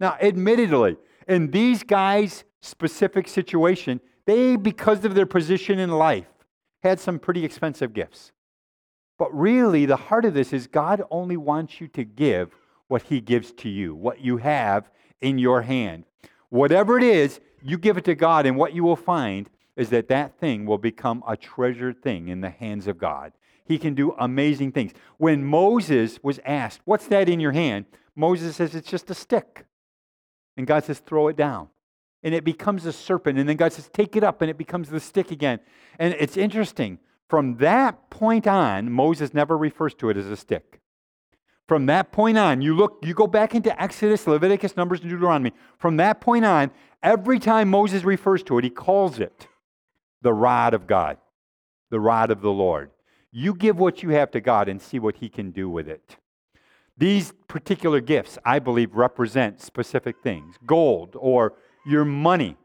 Now, 0.00 0.16
admittedly, 0.20 0.96
in 1.26 1.50
these 1.50 1.82
guys' 1.82 2.44
specific 2.62 3.28
situation, 3.28 4.00
they, 4.26 4.56
because 4.56 5.04
of 5.04 5.14
their 5.14 5.26
position 5.26 5.78
in 5.78 5.90
life, 5.90 6.26
had 6.82 7.00
some 7.00 7.18
pretty 7.18 7.44
expensive 7.44 7.92
gifts. 7.92 8.32
But 9.24 9.34
really, 9.34 9.86
the 9.86 9.96
heart 9.96 10.26
of 10.26 10.34
this 10.34 10.52
is 10.52 10.66
God 10.66 11.02
only 11.10 11.38
wants 11.38 11.80
you 11.80 11.88
to 11.88 12.04
give 12.04 12.54
what 12.88 13.04
He 13.04 13.22
gives 13.22 13.52
to 13.52 13.70
you, 13.70 13.94
what 13.94 14.20
you 14.20 14.36
have 14.36 14.90
in 15.22 15.38
your 15.38 15.62
hand. 15.62 16.04
Whatever 16.50 16.98
it 16.98 17.04
is, 17.04 17.40
you 17.62 17.78
give 17.78 17.96
it 17.96 18.04
to 18.04 18.14
God, 18.14 18.44
and 18.44 18.58
what 18.58 18.74
you 18.74 18.84
will 18.84 18.96
find 18.96 19.48
is 19.76 19.88
that 19.88 20.08
that 20.08 20.38
thing 20.38 20.66
will 20.66 20.76
become 20.76 21.24
a 21.26 21.38
treasured 21.38 22.02
thing 22.02 22.28
in 22.28 22.42
the 22.42 22.50
hands 22.50 22.86
of 22.86 22.98
God 22.98 23.32
he 23.64 23.78
can 23.78 23.94
do 23.94 24.12
amazing 24.18 24.72
things. 24.72 24.92
When 25.16 25.44
Moses 25.44 26.18
was 26.22 26.38
asked, 26.44 26.80
What's 26.84 27.06
that 27.08 27.28
in 27.28 27.40
your 27.40 27.52
hand? 27.52 27.86
Moses 28.14 28.56
says, 28.56 28.74
It's 28.74 28.90
just 28.90 29.10
a 29.10 29.14
stick. 29.14 29.64
And 30.56 30.66
God 30.66 30.84
says, 30.84 30.98
Throw 30.98 31.28
it 31.28 31.36
down. 31.36 31.68
And 32.22 32.34
it 32.34 32.44
becomes 32.44 32.84
a 32.84 32.92
serpent. 32.92 33.38
And 33.38 33.48
then 33.48 33.56
God 33.56 33.72
says, 33.72 33.88
Take 33.88 34.16
it 34.16 34.22
up. 34.22 34.42
And 34.42 34.50
it 34.50 34.58
becomes 34.58 34.90
the 34.90 35.00
stick 35.00 35.30
again. 35.30 35.60
And 35.98 36.14
it's 36.18 36.36
interesting. 36.36 36.98
From 37.28 37.56
that 37.56 38.10
point 38.10 38.46
on, 38.46 38.92
Moses 38.92 39.34
never 39.34 39.56
refers 39.56 39.94
to 39.94 40.10
it 40.10 40.16
as 40.16 40.26
a 40.26 40.36
stick. 40.36 40.80
From 41.66 41.86
that 41.86 42.12
point 42.12 42.36
on, 42.36 42.60
you 42.60 42.76
look, 42.76 42.98
you 43.02 43.14
go 43.14 43.26
back 43.26 43.54
into 43.54 43.80
Exodus, 43.82 44.26
Leviticus, 44.26 44.76
Numbers, 44.76 45.00
and 45.00 45.10
Deuteronomy. 45.10 45.52
From 45.78 45.96
that 45.96 46.20
point 46.20 46.44
on, 46.44 46.70
every 47.02 47.38
time 47.38 47.70
Moses 47.70 48.04
refers 48.04 48.42
to 48.44 48.58
it, 48.58 48.64
he 48.64 48.70
calls 48.70 49.18
it 49.18 49.48
the 50.20 50.32
rod 50.32 50.74
of 50.74 50.86
God, 50.86 51.18
the 51.90 52.00
rod 52.00 52.30
of 52.30 52.40
the 52.40 52.50
Lord. 52.50 52.90
You 53.30 53.54
give 53.54 53.78
what 53.78 54.02
you 54.02 54.10
have 54.10 54.30
to 54.32 54.40
God 54.40 54.68
and 54.68 54.80
see 54.80 54.98
what 54.98 55.16
He 55.16 55.28
can 55.28 55.50
do 55.50 55.68
with 55.68 55.88
it. 55.88 56.16
These 56.96 57.32
particular 57.48 58.00
gifts, 58.00 58.38
I 58.44 58.60
believe, 58.60 58.94
represent 58.94 59.60
specific 59.60 60.16
things. 60.22 60.56
Gold 60.64 61.16
or 61.18 61.54
your 61.84 62.04
money 62.04 62.56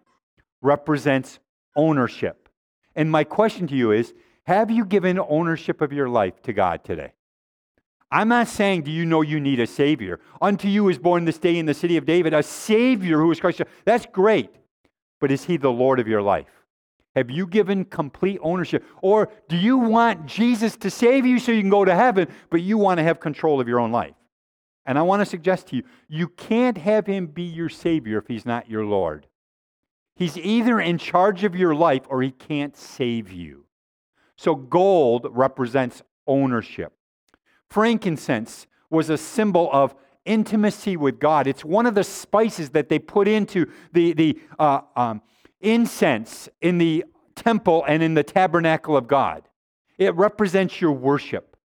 represents 0.61 1.39
ownership. 1.75 2.49
And 2.95 3.09
my 3.09 3.23
question 3.23 3.65
to 3.67 3.75
you 3.75 3.91
is 3.91 4.13
Have 4.49 4.71
you 4.71 4.83
given 4.83 5.19
ownership 5.19 5.79
of 5.79 5.93
your 5.93 6.09
life 6.09 6.41
to 6.41 6.53
God 6.53 6.83
today? 6.83 7.13
I'm 8.09 8.29
not 8.29 8.47
saying, 8.47 8.81
do 8.81 8.89
you 8.89 9.05
know 9.05 9.21
you 9.21 9.39
need 9.39 9.59
a 9.59 9.67
Savior? 9.67 10.19
Unto 10.41 10.67
you 10.67 10.89
is 10.89 10.97
born 10.97 11.25
this 11.25 11.37
day 11.37 11.59
in 11.59 11.67
the 11.67 11.75
city 11.75 11.97
of 11.97 12.05
David 12.07 12.33
a 12.33 12.41
Savior 12.41 13.19
who 13.19 13.29
is 13.29 13.39
Christ. 13.39 13.61
That's 13.85 14.07
great. 14.07 14.49
But 15.21 15.29
is 15.29 15.43
He 15.43 15.57
the 15.57 15.69
Lord 15.69 15.99
of 15.99 16.07
your 16.07 16.23
life? 16.23 16.47
Have 17.15 17.29
you 17.29 17.45
given 17.45 17.85
complete 17.85 18.39
ownership? 18.41 18.83
Or 19.03 19.31
do 19.49 19.55
you 19.55 19.77
want 19.77 20.25
Jesus 20.25 20.75
to 20.77 20.89
save 20.89 21.27
you 21.27 21.37
so 21.37 21.51
you 21.51 21.61
can 21.61 21.69
go 21.69 21.85
to 21.85 21.93
heaven, 21.93 22.27
but 22.49 22.63
you 22.63 22.79
want 22.79 22.97
to 22.97 23.03
have 23.03 23.19
control 23.19 23.61
of 23.61 23.67
your 23.67 23.79
own 23.79 23.91
life? 23.91 24.15
And 24.87 24.97
I 24.97 25.03
want 25.03 25.21
to 25.21 25.27
suggest 25.27 25.67
to 25.67 25.75
you, 25.75 25.83
you 26.07 26.27
can't 26.27 26.79
have 26.79 27.05
him 27.05 27.27
be 27.27 27.43
your 27.43 27.69
Savior 27.69 28.17
if 28.17 28.25
he's 28.25 28.47
not 28.47 28.67
your 28.67 28.83
Lord. 28.83 29.27
He's 30.15 30.39
either 30.39 30.79
in 30.79 30.97
charge 30.97 31.43
of 31.43 31.55
your 31.55 31.75
life 31.75 32.01
or 32.09 32.23
he 32.23 32.31
can't 32.31 32.75
save 32.75 33.31
you. 33.31 33.65
So 34.39 34.55
gold 34.55 35.27
represents 35.31 36.01
ownership. 36.25 36.93
Frankincense 37.69 38.67
was 38.89 39.09
a 39.09 39.17
symbol 39.17 39.69
of 39.73 39.93
intimacy 40.23 40.95
with 40.95 41.19
God. 41.19 41.45
It's 41.45 41.65
one 41.65 41.85
of 41.85 41.93
the 41.93 42.05
spices 42.05 42.69
that 42.69 42.87
they 42.87 42.99
put 42.99 43.27
into 43.27 43.69
the, 43.91 44.13
the 44.13 44.39
uh, 44.57 44.79
um, 44.95 45.21
incense 45.59 46.47
in 46.61 46.77
the 46.77 47.03
temple 47.35 47.83
and 47.85 48.01
in 48.01 48.13
the 48.13 48.23
tabernacle 48.23 48.95
of 48.95 49.09
God. 49.09 49.43
It 49.97 50.15
represents 50.15 50.79
your 50.79 50.93
worship. 50.93 51.57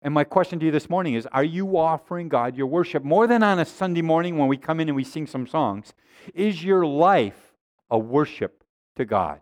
And 0.00 0.14
my 0.14 0.22
question 0.22 0.60
to 0.60 0.66
you 0.66 0.70
this 0.70 0.88
morning 0.88 1.14
is 1.14 1.26
Are 1.32 1.42
you 1.42 1.76
offering 1.76 2.28
God 2.28 2.56
your 2.56 2.68
worship 2.68 3.02
more 3.02 3.26
than 3.26 3.42
on 3.42 3.58
a 3.58 3.64
Sunday 3.64 4.02
morning 4.02 4.38
when 4.38 4.46
we 4.46 4.56
come 4.56 4.78
in 4.78 4.88
and 4.88 4.94
we 4.94 5.02
sing 5.02 5.26
some 5.26 5.48
songs? 5.48 5.92
Is 6.34 6.62
your 6.62 6.86
life 6.86 7.56
a 7.90 7.98
worship 7.98 8.62
to 8.94 9.04
God? 9.04 9.40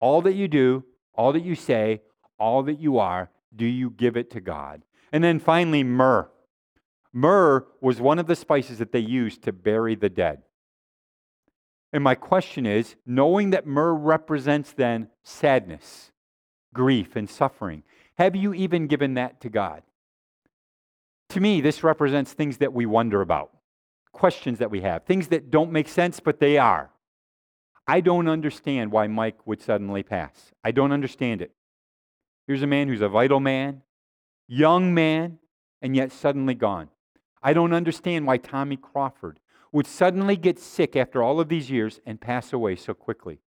All 0.00 0.22
that 0.22 0.32
you 0.32 0.48
do, 0.48 0.84
all 1.12 1.34
that 1.34 1.44
you 1.44 1.54
say, 1.54 2.00
all 2.38 2.62
that 2.64 2.80
you 2.80 2.98
are, 2.98 3.30
do 3.54 3.66
you 3.66 3.90
give 3.90 4.16
it 4.16 4.30
to 4.32 4.40
God? 4.40 4.82
And 5.12 5.22
then 5.22 5.38
finally, 5.38 5.84
myrrh. 5.84 6.28
Myrrh 7.12 7.66
was 7.80 8.00
one 8.00 8.18
of 8.18 8.26
the 8.26 8.34
spices 8.34 8.78
that 8.78 8.92
they 8.92 8.98
used 8.98 9.42
to 9.42 9.52
bury 9.52 9.94
the 9.94 10.08
dead. 10.08 10.42
And 11.92 12.02
my 12.02 12.16
question 12.16 12.66
is 12.66 12.96
knowing 13.06 13.50
that 13.50 13.66
myrrh 13.66 13.94
represents 13.94 14.72
then 14.72 15.08
sadness, 15.22 16.10
grief, 16.74 17.14
and 17.14 17.30
suffering, 17.30 17.84
have 18.18 18.34
you 18.34 18.52
even 18.52 18.88
given 18.88 19.14
that 19.14 19.40
to 19.42 19.48
God? 19.48 19.82
To 21.30 21.40
me, 21.40 21.60
this 21.60 21.84
represents 21.84 22.32
things 22.32 22.58
that 22.58 22.72
we 22.72 22.86
wonder 22.86 23.20
about, 23.20 23.52
questions 24.12 24.58
that 24.58 24.72
we 24.72 24.80
have, 24.80 25.04
things 25.04 25.28
that 25.28 25.50
don't 25.50 25.72
make 25.72 25.88
sense, 25.88 26.18
but 26.18 26.40
they 26.40 26.58
are. 26.58 26.90
I 27.86 28.00
don't 28.00 28.28
understand 28.28 28.90
why 28.90 29.06
Mike 29.06 29.46
would 29.46 29.60
suddenly 29.62 30.02
pass. 30.02 30.52
I 30.64 30.72
don't 30.72 30.92
understand 30.92 31.42
it. 31.42 31.52
Here's 32.46 32.62
a 32.62 32.66
man 32.66 32.88
who's 32.88 33.00
a 33.00 33.08
vital 33.08 33.40
man, 33.40 33.82
young 34.46 34.92
man, 34.92 35.38
and 35.80 35.96
yet 35.96 36.12
suddenly 36.12 36.54
gone. 36.54 36.88
I 37.42 37.52
don't 37.52 37.72
understand 37.72 38.26
why 38.26 38.38
Tommy 38.38 38.76
Crawford 38.76 39.40
would 39.72 39.86
suddenly 39.86 40.36
get 40.36 40.58
sick 40.58 40.96
after 40.96 41.22
all 41.22 41.40
of 41.40 41.48
these 41.48 41.70
years 41.70 42.00
and 42.06 42.20
pass 42.20 42.52
away 42.52 42.76
so 42.76 42.94
quickly. 42.94 43.40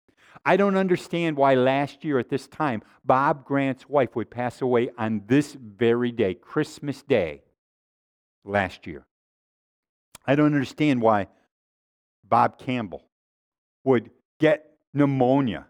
I 0.45 0.57
don't 0.57 0.77
understand 0.77 1.37
why 1.37 1.55
last 1.55 2.05
year 2.05 2.19
at 2.19 2.29
this 2.29 2.49
time, 2.49 2.83
Bob 3.05 3.45
Grant's 3.45 3.89
wife 3.89 4.17
would 4.17 4.31
pass 4.31 4.61
away 4.61 4.91
on 4.99 5.23
this 5.27 5.55
very 5.55 6.11
day, 6.11 6.35
Christmas 6.35 7.03
Day, 7.03 7.43
last 8.45 8.87
year. 8.87 9.07
I 10.27 10.35
don't 10.35 10.55
understand 10.55 11.03
why 11.03 11.29
Bob 12.25 12.59
Campbell 12.59 13.05
would 13.85 14.11
get 14.41 14.71
pneumonia 14.93 15.67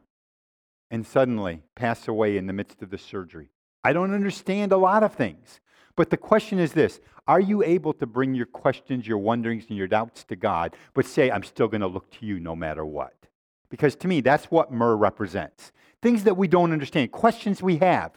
and 0.95 1.05
suddenly 1.05 1.61
pass 1.75 2.07
away 2.07 2.37
in 2.37 2.47
the 2.47 2.53
midst 2.53 2.81
of 2.81 2.89
the 2.89 2.97
surgery. 2.97 3.49
I 3.83 3.93
don't 3.93 4.15
understand 4.15 4.71
a 4.71 4.77
lot 4.77 5.03
of 5.03 5.13
things. 5.13 5.59
But 5.97 6.09
the 6.09 6.17
question 6.17 6.61
is 6.61 6.73
this 6.73 7.01
Are 7.27 7.41
you 7.41 7.65
able 7.65 7.93
to 7.95 8.07
bring 8.07 8.33
your 8.33 8.47
questions, 8.47 9.05
your 9.05 9.19
wonderings, 9.19 9.65
and 9.69 9.77
your 9.77 9.89
doubts 9.89 10.23
to 10.25 10.37
God, 10.37 10.77
but 10.95 11.05
say, 11.05 11.33
I'm 11.33 11.43
still 11.43 11.67
going 11.67 11.81
to 11.81 11.89
look 11.89 12.13
to 12.13 12.27
you 12.27 12.39
no 12.39 12.55
matter 12.55 12.87
what? 12.87 13.13
Because 13.71 13.97
to 13.97 14.09
me, 14.09 14.21
that's 14.21 14.53
what 14.53 14.71
myrrh 14.71 14.97
represents. 14.97 15.73
Things 16.01 16.23
that 16.23 16.37
we 16.37 16.47
don't 16.47 16.71
understand, 16.71 17.11
questions 17.11 17.61
we 17.61 17.79
have. 17.79 18.13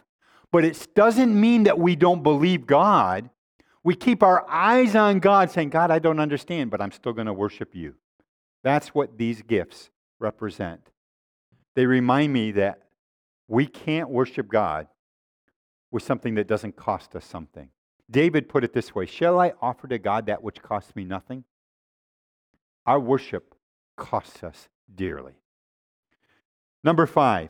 But 0.52 0.64
it 0.64 0.88
doesn't 0.94 1.40
mean 1.40 1.64
that 1.64 1.80
we 1.80 1.96
don't 1.96 2.22
believe 2.22 2.68
God. 2.68 3.32
We 3.84 3.96
keep 3.96 4.22
our 4.22 4.48
eyes 4.48 4.96
on 4.96 5.18
God, 5.18 5.50
saying, 5.50 5.72
God, 5.72 5.90
I 5.90 5.98
don't 5.98 6.20
understand, 6.20 6.70
but 6.70 6.80
I'm 6.80 6.92
still 6.92 7.14
going 7.14 7.26
to 7.26 7.34
worship 7.34 7.74
you. 7.74 7.96
That's 8.64 8.90
what 8.90 9.18
these 9.18 9.42
gifts 9.42 9.90
represent. 10.20 10.92
They 11.78 11.86
remind 11.86 12.34
me 12.34 12.54
that 12.54 12.80
we 13.48 13.68
can't 13.68 14.10
worship 14.10 14.48
God 14.48 14.88
with 15.92 16.02
something 16.02 16.34
that 16.34 16.48
doesn't 16.48 16.76
cost 16.76 17.16
us 17.16 17.24
something. 17.24 17.70
David 18.10 18.50
put 18.50 18.64
it 18.64 18.74
this 18.74 18.96
way 18.96 19.06
Shall 19.06 19.40
I 19.40 19.54
offer 19.62 19.88
to 19.90 20.00
God 20.00 20.26
that 20.26 20.42
which 20.42 20.64
costs 20.64 20.96
me 20.96 21.04
nothing? 21.04 21.44
Our 22.88 23.00
worship 23.00 23.54
costs 23.96 24.42
us 24.42 24.70
dearly. 24.96 25.34
Number 26.84 27.06
five, 27.06 27.50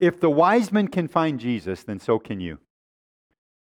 if 0.00 0.18
the 0.20 0.30
wise 0.30 0.72
men 0.72 0.88
can 0.88 1.06
find 1.06 1.38
Jesus, 1.38 1.82
then 1.82 2.00
so 2.00 2.18
can 2.18 2.40
you. 2.40 2.60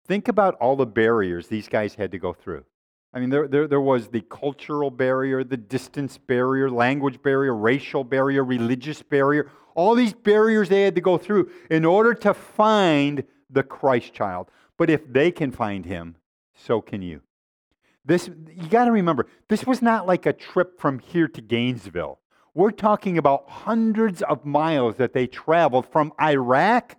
Think 0.07 0.29
about 0.29 0.57
all 0.57 0.77
the 0.77 0.85
barriers 0.85 1.49
these 1.49 1.69
guys 1.69 1.95
had 1.95 2.11
to 2.11 2.19
go 2.19 2.35
through. 2.35 2.67
I 3.15 3.21
mean, 3.21 3.31
there, 3.31 3.47
there, 3.47 3.69
there 3.69 3.81
was 3.81 4.09
the 4.09 4.23
cultural 4.23 4.91
barrier, 4.91 5.45
the 5.45 5.57
distance 5.57 6.17
barrier, 6.17 6.71
language 6.71 7.21
barrier, 7.23 7.55
racial 7.55 8.05
barrier, 8.05 8.43
religious 8.43 9.03
barrier, 9.03 9.51
all 9.75 9.95
these 9.95 10.15
barriers 10.15 10.69
they 10.69 10.83
had 10.83 10.95
to 10.95 11.01
go 11.01 11.19
through 11.19 11.51
in 11.71 11.85
order 11.85 12.15
to 12.15 12.35
find 12.35 13.25
the 13.51 13.63
Christ 13.63 14.15
child. 14.15 14.51
But 14.79 14.91
if 14.91 15.11
they 15.11 15.31
can 15.31 15.53
find 15.53 15.85
him, 15.85 16.17
so 16.55 16.81
can 16.81 17.03
you. 17.03 17.21
This 18.05 18.29
you 18.29 18.69
got 18.69 18.87
to 18.87 18.93
remember, 18.93 19.27
this 19.49 19.65
was 19.65 19.81
not 19.81 20.07
like 20.07 20.27
a 20.27 20.33
trip 20.33 20.81
from 20.81 20.99
here 20.99 21.29
to 21.29 21.41
Gainesville. 21.41 22.19
We're 22.55 22.71
talking 22.71 23.17
about 23.17 23.49
hundreds 23.49 24.23
of 24.23 24.45
miles 24.45 24.97
that 24.97 25.13
they 25.13 25.27
traveled 25.27 25.87
from 25.87 26.13
Iraq 26.21 26.97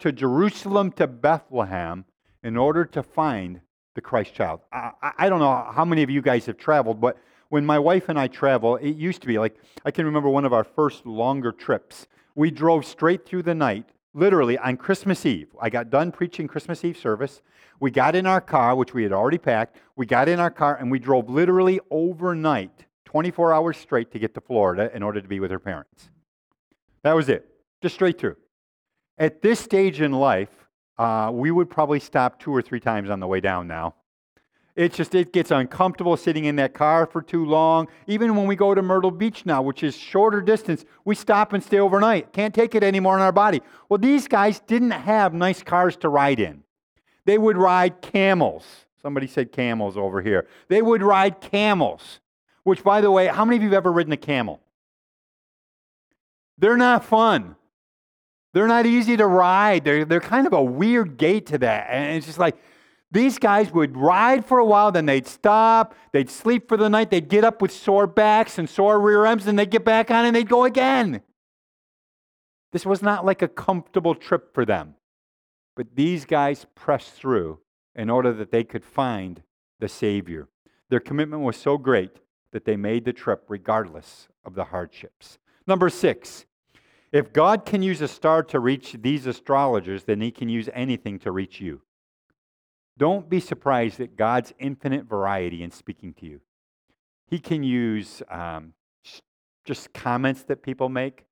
to 0.00 0.12
Jerusalem 0.12 0.92
to 0.92 1.06
Bethlehem 1.06 2.04
in 2.42 2.56
order 2.56 2.84
to 2.84 3.02
find 3.02 3.60
the 3.98 4.02
Christ 4.02 4.32
child. 4.32 4.60
I, 4.72 4.92
I, 5.18 5.28
don't 5.28 5.40
know 5.40 5.72
how 5.74 5.84
many 5.84 6.04
of 6.04 6.10
you 6.10 6.22
guys 6.22 6.46
have 6.46 6.56
traveled, 6.56 7.00
but 7.00 7.18
when 7.48 7.66
my 7.66 7.80
wife 7.80 8.08
and 8.08 8.16
I 8.16 8.28
travel, 8.28 8.76
it 8.76 8.92
used 8.92 9.20
to 9.22 9.26
be 9.26 9.40
like 9.40 9.56
I 9.84 9.90
can 9.90 10.06
remember 10.06 10.28
one 10.28 10.44
of 10.44 10.52
our 10.52 10.62
first 10.62 11.04
longer 11.04 11.50
trips. 11.50 12.06
We 12.36 12.52
drove 12.52 12.84
straight 12.84 13.26
through 13.26 13.42
the 13.42 13.56
night 13.56 13.88
literally 14.14 14.56
on 14.56 14.76
Christmas 14.76 15.26
Eve. 15.26 15.48
I 15.60 15.68
got 15.68 15.90
done 15.90 16.12
preaching 16.12 16.46
Christmas 16.46 16.84
Eve 16.84 16.96
service. 16.96 17.42
We 17.80 17.90
got 17.90 18.14
in 18.14 18.24
our 18.24 18.40
car, 18.40 18.76
which 18.76 18.94
we 18.94 19.02
had 19.02 19.12
already 19.12 19.38
packed. 19.38 19.78
We 19.96 20.06
got 20.06 20.28
in 20.28 20.38
our 20.38 20.50
car 20.50 20.76
and 20.76 20.92
we 20.92 21.00
drove 21.00 21.28
literally 21.28 21.80
overnight, 21.90 22.86
24 23.04 23.52
hours 23.52 23.78
straight 23.78 24.12
to 24.12 24.20
get 24.20 24.32
to 24.34 24.40
Florida 24.40 24.92
in 24.94 25.02
order 25.02 25.20
to 25.20 25.26
be 25.26 25.40
with 25.40 25.50
her 25.50 25.58
parents. 25.58 26.08
That 27.02 27.16
was 27.16 27.28
it, 27.28 27.48
just 27.82 27.96
straight 27.96 28.20
through. 28.20 28.36
At 29.18 29.42
this 29.42 29.58
stage 29.58 30.00
in 30.00 30.12
life, 30.12 30.67
uh, 30.98 31.30
we 31.32 31.50
would 31.50 31.70
probably 31.70 32.00
stop 32.00 32.40
two 32.40 32.54
or 32.54 32.62
three 32.62 32.80
times 32.80 33.10
on 33.10 33.20
the 33.20 33.26
way 33.26 33.40
down 33.40 33.66
now 33.66 33.94
it's 34.78 34.96
just, 34.96 35.12
it 35.16 35.32
gets 35.32 35.50
uncomfortable 35.50 36.16
sitting 36.16 36.44
in 36.44 36.54
that 36.56 36.72
car 36.72 37.04
for 37.04 37.20
too 37.20 37.44
long. 37.44 37.88
Even 38.06 38.36
when 38.36 38.46
we 38.46 38.54
go 38.54 38.76
to 38.76 38.80
Myrtle 38.80 39.10
Beach 39.10 39.44
now, 39.44 39.60
which 39.60 39.82
is 39.82 39.96
shorter 39.96 40.40
distance, 40.40 40.84
we 41.04 41.16
stop 41.16 41.52
and 41.52 41.62
stay 41.64 41.80
overnight. 41.80 42.32
Can't 42.32 42.54
take 42.54 42.76
it 42.76 42.84
anymore 42.84 43.16
in 43.16 43.20
our 43.20 43.32
body. 43.32 43.60
Well, 43.88 43.98
these 43.98 44.28
guys 44.28 44.60
didn't 44.60 44.92
have 44.92 45.34
nice 45.34 45.64
cars 45.64 45.96
to 45.96 46.08
ride 46.08 46.38
in. 46.38 46.62
They 47.24 47.38
would 47.38 47.56
ride 47.56 48.00
camels. 48.02 48.64
Somebody 49.02 49.26
said 49.26 49.50
camels 49.50 49.96
over 49.96 50.22
here. 50.22 50.46
They 50.68 50.80
would 50.80 51.02
ride 51.02 51.40
camels, 51.40 52.20
which, 52.62 52.84
by 52.84 53.00
the 53.00 53.10
way, 53.10 53.26
how 53.26 53.44
many 53.44 53.56
of 53.56 53.62
you 53.64 53.70
have 53.70 53.78
ever 53.78 53.90
ridden 53.90 54.12
a 54.12 54.16
camel? 54.16 54.60
They're 56.56 56.76
not 56.76 57.04
fun. 57.04 57.56
They're 58.58 58.66
not 58.66 58.86
easy 58.86 59.16
to 59.16 59.24
ride. 59.24 59.84
They're, 59.84 60.04
they're 60.04 60.18
kind 60.18 60.44
of 60.44 60.52
a 60.52 60.60
weird 60.60 61.16
gait 61.16 61.46
to 61.46 61.58
that. 61.58 61.86
And 61.90 62.16
it's 62.16 62.26
just 62.26 62.40
like, 62.40 62.56
these 63.08 63.38
guys 63.38 63.70
would 63.70 63.96
ride 63.96 64.44
for 64.44 64.58
a 64.58 64.64
while, 64.64 64.90
then 64.90 65.06
they'd 65.06 65.28
stop, 65.28 65.94
they'd 66.10 66.28
sleep 66.28 66.66
for 66.66 66.76
the 66.76 66.88
night, 66.88 67.08
they'd 67.08 67.28
get 67.28 67.44
up 67.44 67.62
with 67.62 67.70
sore 67.70 68.08
backs 68.08 68.58
and 68.58 68.68
sore 68.68 68.98
rear 68.98 69.24
ends, 69.26 69.46
and 69.46 69.56
they'd 69.56 69.70
get 69.70 69.84
back 69.84 70.10
on 70.10 70.24
and 70.24 70.34
they'd 70.34 70.48
go 70.48 70.64
again. 70.64 71.22
This 72.72 72.84
was 72.84 73.00
not 73.00 73.24
like 73.24 73.42
a 73.42 73.46
comfortable 73.48 74.16
trip 74.16 74.52
for 74.52 74.64
them. 74.64 74.96
But 75.76 75.94
these 75.94 76.24
guys 76.24 76.66
pressed 76.74 77.12
through 77.12 77.60
in 77.94 78.10
order 78.10 78.32
that 78.32 78.50
they 78.50 78.64
could 78.64 78.84
find 78.84 79.40
the 79.78 79.88
Savior. 79.88 80.48
Their 80.90 80.98
commitment 80.98 81.44
was 81.44 81.56
so 81.56 81.78
great 81.78 82.16
that 82.50 82.64
they 82.64 82.76
made 82.76 83.04
the 83.04 83.12
trip 83.12 83.44
regardless 83.46 84.26
of 84.44 84.56
the 84.56 84.64
hardships. 84.64 85.38
Number 85.64 85.88
six, 85.88 86.44
if 87.12 87.32
God 87.32 87.64
can 87.64 87.82
use 87.82 88.00
a 88.00 88.08
star 88.08 88.42
to 88.44 88.60
reach 88.60 88.96
these 89.00 89.26
astrologers, 89.26 90.04
then 90.04 90.20
he 90.20 90.30
can 90.30 90.48
use 90.48 90.68
anything 90.74 91.18
to 91.20 91.32
reach 91.32 91.60
you. 91.60 91.82
Don't 92.98 93.30
be 93.30 93.40
surprised 93.40 94.00
at 94.00 94.16
God's 94.16 94.52
infinite 94.58 95.04
variety 95.04 95.62
in 95.62 95.70
speaking 95.70 96.12
to 96.14 96.26
you. 96.26 96.40
He 97.28 97.38
can 97.38 97.62
use 97.62 98.22
um, 98.30 98.74
just 99.64 99.92
comments 99.92 100.42
that 100.44 100.62
people 100.62 100.88
make. 100.88 101.24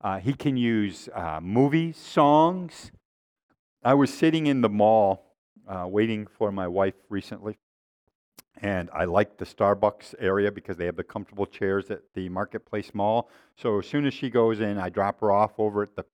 Uh, 0.00 0.20
he 0.20 0.34
can 0.34 0.56
use 0.56 1.08
uh, 1.14 1.40
movies, 1.42 1.96
songs. 1.96 2.92
I 3.82 3.94
was 3.94 4.12
sitting 4.12 4.46
in 4.46 4.60
the 4.60 4.68
mall 4.68 5.34
uh, 5.66 5.86
waiting 5.88 6.26
for 6.26 6.52
my 6.52 6.68
wife 6.68 6.94
recently, 7.08 7.58
and 8.64 8.88
I 8.94 9.04
like 9.04 9.36
the 9.36 9.44
Starbucks 9.44 10.14
area 10.18 10.50
because 10.50 10.78
they 10.78 10.86
have 10.86 10.96
the 10.96 11.04
comfortable 11.04 11.44
chairs 11.44 11.90
at 11.90 12.00
the 12.14 12.30
Marketplace 12.30 12.92
Mall. 12.94 13.28
So 13.56 13.80
as 13.80 13.86
soon 13.86 14.06
as 14.06 14.14
she 14.14 14.30
goes 14.30 14.58
in, 14.58 14.78
I 14.78 14.88
drop 14.88 15.20
her 15.20 15.30
off 15.30 15.52
over 15.58 15.82
at 15.82 15.94
the 15.96 16.06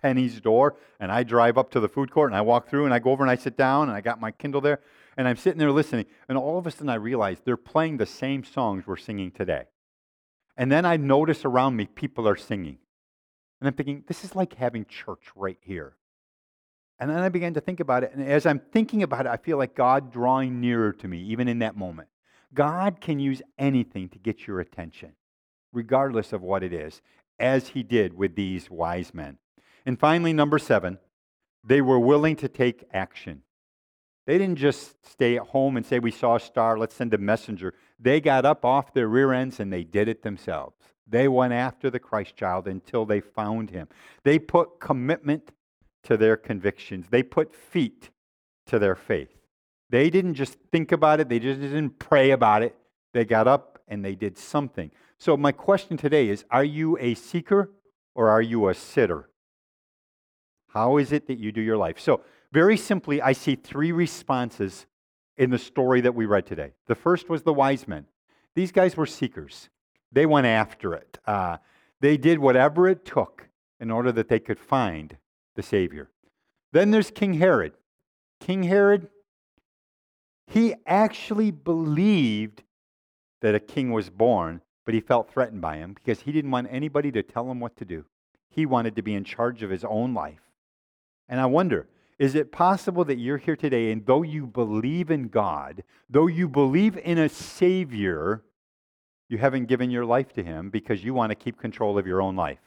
Penney's 0.00 0.40
door, 0.40 0.76
and 0.98 1.12
I 1.12 1.24
drive 1.24 1.58
up 1.58 1.70
to 1.72 1.80
the 1.80 1.88
food 1.88 2.10
court, 2.10 2.30
and 2.30 2.36
I 2.38 2.40
walk 2.40 2.70
through, 2.70 2.86
and 2.86 2.94
I 2.94 3.00
go 3.00 3.10
over 3.10 3.22
and 3.22 3.30
I 3.30 3.36
sit 3.36 3.58
down, 3.58 3.88
and 3.88 3.96
I 3.96 4.00
got 4.00 4.18
my 4.18 4.30
Kindle 4.30 4.62
there, 4.62 4.80
and 5.18 5.28
I'm 5.28 5.36
sitting 5.36 5.58
there 5.58 5.70
listening, 5.70 6.06
and 6.26 6.38
all 6.38 6.58
of 6.58 6.66
a 6.66 6.70
sudden 6.70 6.88
I 6.88 6.94
realize 6.94 7.42
they're 7.44 7.58
playing 7.58 7.98
the 7.98 8.06
same 8.06 8.44
songs 8.44 8.86
we're 8.86 8.96
singing 8.96 9.30
today. 9.30 9.64
And 10.56 10.72
then 10.72 10.86
I 10.86 10.96
notice 10.96 11.44
around 11.44 11.76
me 11.76 11.84
people 11.84 12.26
are 12.26 12.36
singing. 12.36 12.78
And 13.60 13.68
I'm 13.68 13.74
thinking, 13.74 14.04
this 14.06 14.24
is 14.24 14.34
like 14.34 14.54
having 14.54 14.86
church 14.86 15.24
right 15.36 15.58
here. 15.60 15.96
And 16.98 17.10
then 17.10 17.18
I 17.18 17.28
began 17.28 17.54
to 17.54 17.60
think 17.60 17.80
about 17.80 18.04
it. 18.04 18.12
And 18.14 18.22
as 18.26 18.46
I'm 18.46 18.60
thinking 18.60 19.02
about 19.02 19.26
it, 19.26 19.30
I 19.30 19.36
feel 19.36 19.58
like 19.58 19.74
God 19.74 20.12
drawing 20.12 20.60
nearer 20.60 20.92
to 20.92 21.08
me, 21.08 21.18
even 21.24 21.48
in 21.48 21.58
that 21.58 21.76
moment. 21.76 22.08
God 22.52 23.00
can 23.00 23.18
use 23.18 23.42
anything 23.58 24.08
to 24.10 24.18
get 24.18 24.46
your 24.46 24.60
attention, 24.60 25.12
regardless 25.72 26.32
of 26.32 26.40
what 26.40 26.62
it 26.62 26.72
is, 26.72 27.02
as 27.38 27.68
he 27.68 27.82
did 27.82 28.14
with 28.14 28.36
these 28.36 28.70
wise 28.70 29.12
men. 29.12 29.38
And 29.84 29.98
finally, 29.98 30.32
number 30.32 30.58
seven, 30.58 30.98
they 31.64 31.80
were 31.80 31.98
willing 31.98 32.36
to 32.36 32.48
take 32.48 32.84
action. 32.92 33.42
They 34.26 34.38
didn't 34.38 34.58
just 34.58 35.04
stay 35.06 35.36
at 35.36 35.48
home 35.48 35.76
and 35.76 35.84
say, 35.84 35.98
We 35.98 36.10
saw 36.10 36.36
a 36.36 36.40
star, 36.40 36.78
let's 36.78 36.94
send 36.94 37.12
a 37.12 37.18
messenger. 37.18 37.74
They 37.98 38.20
got 38.20 38.44
up 38.44 38.64
off 38.64 38.94
their 38.94 39.08
rear 39.08 39.32
ends 39.32 39.60
and 39.60 39.72
they 39.72 39.84
did 39.84 40.08
it 40.08 40.22
themselves. 40.22 40.76
They 41.06 41.28
went 41.28 41.52
after 41.52 41.90
the 41.90 41.98
Christ 41.98 42.36
child 42.36 42.66
until 42.66 43.04
they 43.04 43.20
found 43.20 43.70
him. 43.70 43.88
They 44.22 44.38
put 44.38 44.80
commitment 44.80 45.50
to 46.04 46.16
their 46.16 46.36
convictions, 46.36 47.06
they 47.10 47.22
put 47.22 47.54
feet 47.54 48.10
to 48.66 48.78
their 48.78 48.94
faith. 48.94 49.30
They 49.90 50.10
didn't 50.10 50.34
just 50.34 50.56
think 50.72 50.92
about 50.92 51.20
it, 51.20 51.28
they 51.28 51.38
just 51.38 51.60
didn't 51.60 51.98
pray 51.98 52.30
about 52.30 52.62
it. 52.62 52.74
They 53.12 53.24
got 53.24 53.46
up 53.46 53.78
and 53.86 54.04
they 54.04 54.14
did 54.14 54.36
something. 54.36 54.90
So, 55.18 55.36
my 55.36 55.52
question 55.52 55.96
today 55.96 56.28
is 56.28 56.44
Are 56.50 56.64
you 56.64 56.98
a 56.98 57.14
seeker 57.14 57.70
or 58.14 58.28
are 58.28 58.42
you 58.42 58.68
a 58.68 58.74
sitter? 58.74 59.30
How 60.68 60.96
is 60.96 61.12
it 61.12 61.28
that 61.28 61.38
you 61.38 61.52
do 61.52 61.60
your 61.60 61.76
life? 61.76 62.00
So, 62.00 62.22
very 62.52 62.76
simply, 62.76 63.22
I 63.22 63.32
see 63.32 63.54
three 63.54 63.92
responses 63.92 64.86
in 65.36 65.50
the 65.50 65.58
story 65.58 66.00
that 66.00 66.14
we 66.14 66.26
read 66.26 66.46
today. 66.46 66.72
The 66.86 66.94
first 66.94 67.28
was 67.28 67.42
the 67.42 67.52
wise 67.52 67.88
men. 67.88 68.06
These 68.54 68.72
guys 68.72 68.96
were 68.96 69.06
seekers, 69.06 69.68
they 70.12 70.26
went 70.26 70.46
after 70.46 70.94
it. 70.94 71.18
Uh, 71.26 71.58
they 72.00 72.16
did 72.16 72.38
whatever 72.38 72.88
it 72.88 73.04
took 73.04 73.48
in 73.80 73.90
order 73.90 74.12
that 74.12 74.28
they 74.28 74.38
could 74.38 74.58
find 74.58 75.16
the 75.54 75.62
Savior. 75.62 76.10
Then 76.72 76.90
there's 76.90 77.10
King 77.10 77.34
Herod. 77.34 77.72
King 78.40 78.64
Herod, 78.64 79.08
he 80.46 80.74
actually 80.86 81.50
believed 81.50 82.62
that 83.40 83.54
a 83.54 83.60
king 83.60 83.92
was 83.92 84.10
born, 84.10 84.60
but 84.84 84.94
he 84.94 85.00
felt 85.00 85.30
threatened 85.30 85.60
by 85.60 85.76
him 85.76 85.94
because 85.94 86.20
he 86.20 86.32
didn't 86.32 86.50
want 86.50 86.68
anybody 86.70 87.12
to 87.12 87.22
tell 87.22 87.50
him 87.50 87.60
what 87.60 87.76
to 87.76 87.84
do. 87.84 88.04
He 88.50 88.66
wanted 88.66 88.96
to 88.96 89.02
be 89.02 89.14
in 89.14 89.24
charge 89.24 89.62
of 89.62 89.70
his 89.70 89.84
own 89.84 90.14
life. 90.14 90.40
And 91.28 91.40
I 91.40 91.46
wonder, 91.46 91.88
is 92.18 92.34
it 92.34 92.52
possible 92.52 93.04
that 93.04 93.18
you're 93.18 93.38
here 93.38 93.56
today 93.56 93.90
and 93.90 94.06
though 94.06 94.22
you 94.22 94.46
believe 94.46 95.10
in 95.10 95.28
God, 95.28 95.82
though 96.08 96.26
you 96.26 96.48
believe 96.48 96.96
in 96.98 97.18
a 97.18 97.28
Savior, 97.28 98.42
you 99.28 99.38
haven't 99.38 99.66
given 99.66 99.90
your 99.90 100.04
life 100.04 100.32
to 100.34 100.42
Him 100.42 100.70
because 100.70 101.02
you 101.02 101.14
want 101.14 101.30
to 101.30 101.34
keep 101.34 101.58
control 101.58 101.98
of 101.98 102.06
your 102.06 102.22
own 102.22 102.36
life? 102.36 102.60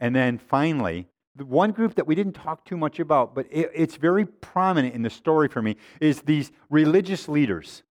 And 0.00 0.14
then 0.14 0.38
finally, 0.38 1.06
the 1.36 1.44
one 1.44 1.72
group 1.72 1.96
that 1.96 2.06
we 2.06 2.14
didn't 2.14 2.34
talk 2.34 2.64
too 2.64 2.76
much 2.76 3.00
about, 3.00 3.34
but 3.34 3.46
it, 3.50 3.70
it's 3.74 3.96
very 3.96 4.24
prominent 4.24 4.94
in 4.94 5.02
the 5.02 5.10
story 5.10 5.48
for 5.48 5.60
me, 5.60 5.76
is 6.00 6.22
these 6.22 6.52
religious 6.70 7.28
leaders. 7.28 7.82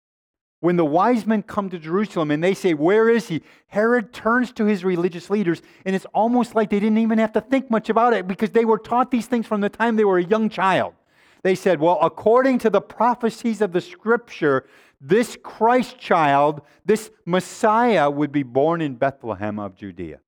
When 0.61 0.77
the 0.77 0.85
wise 0.85 1.25
men 1.27 1.43
come 1.43 1.69
to 1.71 1.77
Jerusalem 1.77 2.31
and 2.31 2.41
they 2.41 2.53
say, 2.53 2.73
Where 2.73 3.09
is 3.09 3.27
he? 3.27 3.41
Herod 3.67 4.13
turns 4.13 4.53
to 4.53 4.65
his 4.65 4.85
religious 4.85 5.29
leaders, 5.29 5.61
and 5.85 5.93
it's 5.93 6.05
almost 6.13 6.55
like 6.55 6.69
they 6.69 6.79
didn't 6.79 6.99
even 6.99 7.19
have 7.19 7.33
to 7.33 7.41
think 7.41 7.69
much 7.69 7.89
about 7.89 8.13
it 8.13 8.27
because 8.29 8.51
they 8.51 8.63
were 8.63 8.77
taught 8.77 9.11
these 9.11 9.25
things 9.25 9.45
from 9.45 9.59
the 9.59 9.67
time 9.67 9.97
they 9.97 10.05
were 10.05 10.19
a 10.19 10.23
young 10.23 10.47
child. 10.49 10.93
They 11.41 11.55
said, 11.55 11.81
Well, 11.81 11.99
according 12.01 12.59
to 12.59 12.69
the 12.69 12.79
prophecies 12.79 13.59
of 13.59 13.73
the 13.73 13.81
scripture, 13.81 14.65
this 15.01 15.37
Christ 15.43 15.97
child, 15.97 16.61
this 16.85 17.11
Messiah, 17.25 18.09
would 18.09 18.31
be 18.31 18.43
born 18.43 18.79
in 18.79 18.95
Bethlehem 18.95 19.59
of 19.59 19.75
Judea. 19.75 20.21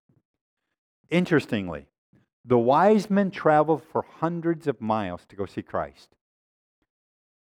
Interestingly, 1.09 1.87
the 2.45 2.57
wise 2.57 3.09
men 3.09 3.31
traveled 3.31 3.83
for 3.91 4.05
hundreds 4.19 4.67
of 4.67 4.79
miles 4.79 5.25
to 5.29 5.35
go 5.35 5.45
see 5.45 5.61
Christ. 5.61 6.09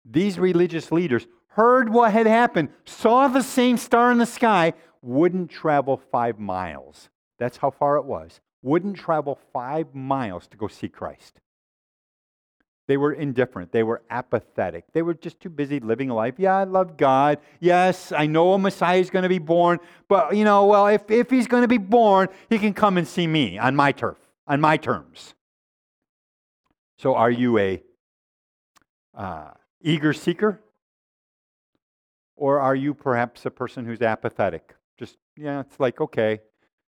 These 0.05 0.39
religious 0.39 0.91
leaders 0.91 1.27
heard 1.49 1.89
what 1.89 2.13
had 2.13 2.27
happened, 2.27 2.69
saw 2.85 3.27
the 3.27 3.41
same 3.41 3.77
star 3.77 4.11
in 4.11 4.19
the 4.19 4.25
sky, 4.25 4.73
wouldn't 5.01 5.51
travel 5.51 6.01
five 6.11 6.39
miles. 6.39 7.09
That's 7.37 7.57
how 7.57 7.71
far 7.71 7.97
it 7.97 8.05
was. 8.05 8.39
Wouldn't 8.61 8.97
travel 8.97 9.39
five 9.53 9.93
miles 9.93 10.47
to 10.47 10.57
go 10.57 10.67
see 10.67 10.87
Christ. 10.87 11.39
They 12.87 12.95
were 12.95 13.11
indifferent. 13.11 13.73
They 13.73 13.83
were 13.83 14.01
apathetic. 14.09 14.85
They 14.93 15.01
were 15.01 15.13
just 15.13 15.41
too 15.41 15.49
busy 15.49 15.81
living 15.81 16.09
life. 16.09 16.35
Yeah, 16.37 16.55
I 16.55 16.63
love 16.63 16.95
God. 16.95 17.39
Yes, 17.59 18.13
I 18.13 18.27
know 18.27 18.53
a 18.53 18.57
Messiah 18.57 18.99
is 18.99 19.09
going 19.09 19.23
to 19.23 19.29
be 19.29 19.39
born. 19.39 19.79
But, 20.07 20.37
you 20.37 20.45
know, 20.45 20.65
well, 20.65 20.87
if, 20.87 21.11
if 21.11 21.29
he's 21.29 21.47
going 21.47 21.63
to 21.63 21.67
be 21.67 21.77
born, 21.77 22.29
he 22.49 22.57
can 22.57 22.73
come 22.73 22.97
and 22.97 23.05
see 23.05 23.27
me 23.27 23.57
on 23.57 23.75
my 23.75 23.91
turf, 23.91 24.17
on 24.47 24.61
my 24.61 24.77
terms. 24.77 25.35
So 26.97 27.15
are 27.15 27.31
you 27.31 27.57
a 27.57 27.83
uh, 29.15 29.51
eager 29.81 30.13
seeker? 30.13 30.61
Or 32.35 32.59
are 32.59 32.75
you 32.75 32.93
perhaps 32.93 33.45
a 33.45 33.51
person 33.51 33.85
who's 33.85 34.01
apathetic? 34.01 34.75
Just, 34.99 35.17
yeah, 35.35 35.61
it's 35.61 35.79
like, 35.79 35.99
okay, 35.99 36.39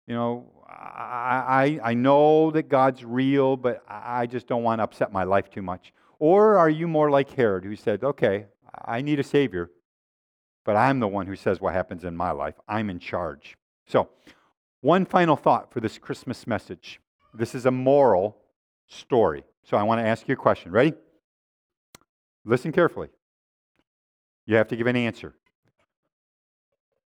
you 0.07 0.15
know, 0.15 0.53
I, 0.69 1.79
I, 1.83 1.91
I 1.91 1.95
know 1.95 2.51
that 2.51 2.69
God's 2.69 3.05
real, 3.05 3.57
but 3.57 3.83
I 3.89 4.27
just 4.27 4.47
don't 4.47 4.63
want 4.63 4.81
to 4.81 4.85
upset 4.85 5.13
my 5.13 5.25
life 5.25 5.51
too 5.51 5.63
much. 5.63 5.93
Or 6.19 6.59
are 6.59 6.69
you 6.69 6.87
more 6.87 7.11
like 7.11 7.31
Herod, 7.31 7.65
who 7.65 7.75
said, 7.75 8.05
okay, 8.05 8.47
I 8.85 9.01
need 9.01 9.19
a 9.19 9.25
Savior, 9.25 9.71
but 10.65 10.77
I'm 10.77 11.01
the 11.01 11.09
one 11.09 11.27
who 11.27 11.37
says 11.37 11.61
what 11.61 11.73
happens 11.73 12.05
in 12.05 12.15
my 12.17 12.31
life. 12.33 12.55
I'm 12.69 12.91
in 12.91 12.99
charge. 12.99 13.57
So, 13.87 14.11
one 14.83 15.07
final 15.07 15.37
thought 15.37 15.73
for 15.73 15.81
this 15.81 15.99
Christmas 15.99 16.47
message. 16.47 17.01
This 17.33 17.55
is 17.55 17.67
a 17.67 17.71
moral 17.71 18.37
story. 18.89 19.45
So, 19.63 19.77
I 19.77 19.83
want 19.83 20.01
to 20.01 20.07
ask 20.07 20.27
you 20.27 20.35
a 20.35 20.37
question. 20.37 20.73
Ready? 20.73 20.95
Listen 22.45 22.73
carefully. 22.73 23.09
You 24.47 24.57
have 24.57 24.69
to 24.69 24.77
give 24.77 24.87
an 24.87 24.97
answer. 24.97 25.35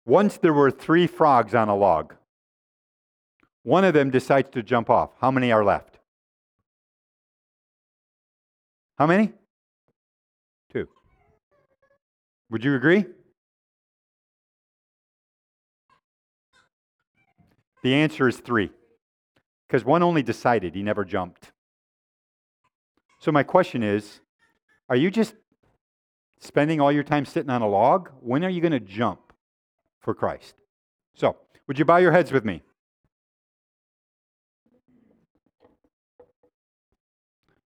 Once 0.04 0.36
there 0.36 0.52
were 0.52 0.70
three 0.70 1.06
frogs 1.06 1.54
on 1.54 1.68
a 1.68 1.76
log. 1.76 2.14
One 3.62 3.84
of 3.84 3.94
them 3.94 4.10
decides 4.10 4.50
to 4.50 4.62
jump 4.62 4.90
off. 4.90 5.10
How 5.20 5.30
many 5.30 5.52
are 5.52 5.64
left? 5.64 5.98
How 8.98 9.06
many? 9.06 9.32
Two. 10.72 10.88
Would 12.50 12.64
you 12.64 12.74
agree? 12.74 13.06
The 17.82 17.94
answer 17.94 18.28
is 18.28 18.38
three. 18.38 18.70
Because 19.72 19.86
one 19.86 20.02
only 20.02 20.22
decided, 20.22 20.74
he 20.74 20.82
never 20.82 21.02
jumped. 21.02 21.50
So, 23.20 23.32
my 23.32 23.42
question 23.42 23.82
is 23.82 24.20
are 24.90 24.96
you 24.96 25.10
just 25.10 25.34
spending 26.40 26.78
all 26.78 26.92
your 26.92 27.02
time 27.02 27.24
sitting 27.24 27.48
on 27.48 27.62
a 27.62 27.66
log? 27.66 28.10
When 28.20 28.44
are 28.44 28.50
you 28.50 28.60
going 28.60 28.72
to 28.72 28.80
jump 28.80 29.32
for 29.98 30.14
Christ? 30.14 30.56
So, 31.14 31.36
would 31.66 31.78
you 31.78 31.86
bow 31.86 31.96
your 31.96 32.12
heads 32.12 32.32
with 32.32 32.44
me? 32.44 32.60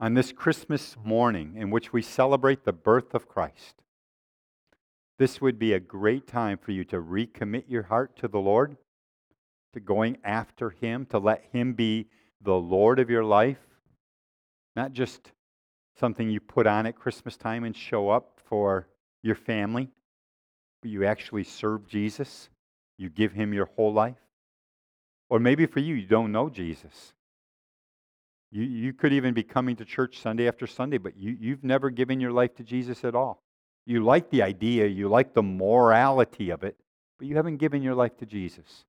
On 0.01 0.15
this 0.15 0.33
Christmas 0.33 0.97
morning 1.05 1.55
in 1.57 1.71
which 1.71 1.93
we 1.93 2.03
celebrate 2.03 2.65
the 2.65 2.73
birth 2.73 3.15
of 3.15 3.29
Christ, 3.29 3.77
this 5.21 5.41
would 5.41 5.57
be 5.57 5.73
a 5.73 5.79
great 5.79 6.27
time 6.27 6.59
for 6.59 6.73
you 6.73 6.83
to 6.87 6.97
recommit 6.97 7.67
your 7.69 7.85
heart 7.85 8.17
to 8.17 8.27
the 8.27 8.41
Lord, 8.41 8.77
to 9.73 9.81
going 9.81 10.19
after 10.25 10.71
Him, 10.71 11.07
to 11.07 11.19
let 11.19 11.45
Him 11.53 11.73
be 11.73 12.07
the 12.41 12.55
Lord 12.55 12.99
of 12.99 13.11
your 13.11 13.25
life, 13.25 13.59
not 14.77 14.93
just 14.93 15.33
something 15.99 16.29
you 16.29 16.41
put 16.41 16.67
on 16.67 16.87
at 16.87 16.97
Christmas 16.97 17.37
time 17.37 17.65
and 17.65 17.77
show 17.77 18.11
up 18.11 18.41
for 18.45 18.89
your 19.23 19.35
family, 19.35 19.89
but 20.81 20.91
you 20.91 21.05
actually 21.05 21.45
serve 21.45 21.87
Jesus. 21.87 22.49
You 22.99 23.09
give 23.09 23.33
him 23.33 23.53
your 23.53 23.67
whole 23.77 23.93
life. 23.93 24.17
Or 25.31 25.39
maybe 25.39 25.67
for 25.67 25.81
you, 25.81 25.95
you 25.95 26.07
don't 26.07 26.33
know 26.33 26.51
Jesus. 26.51 27.15
You, 28.51 28.65
you 28.65 28.93
could 28.93 29.13
even 29.13 29.33
be 29.33 29.43
coming 29.43 29.77
to 29.77 29.85
church 29.85 30.21
Sunday 30.21 30.47
after 30.47 30.67
Sunday, 30.67 30.99
but 30.99 31.17
you, 31.17 31.37
you've 31.41 31.65
never 31.65 31.89
given 31.89 32.21
your 32.21 32.33
life 32.33 32.55
to 32.57 32.63
Jesus 32.63 33.05
at 33.05 33.15
all. 33.15 33.43
You 33.87 34.05
like 34.05 34.31
the 34.31 34.43
idea, 34.43 34.87
you 34.87 35.09
like 35.09 35.35
the 35.35 35.43
morality 35.43 36.51
of 36.51 36.63
it, 36.63 36.77
but 37.19 37.27
you 37.27 37.37
haven't 37.37 37.57
given 37.57 37.83
your 37.83 37.95
life 37.95 38.17
to 38.19 38.27
Jesus. 38.27 38.85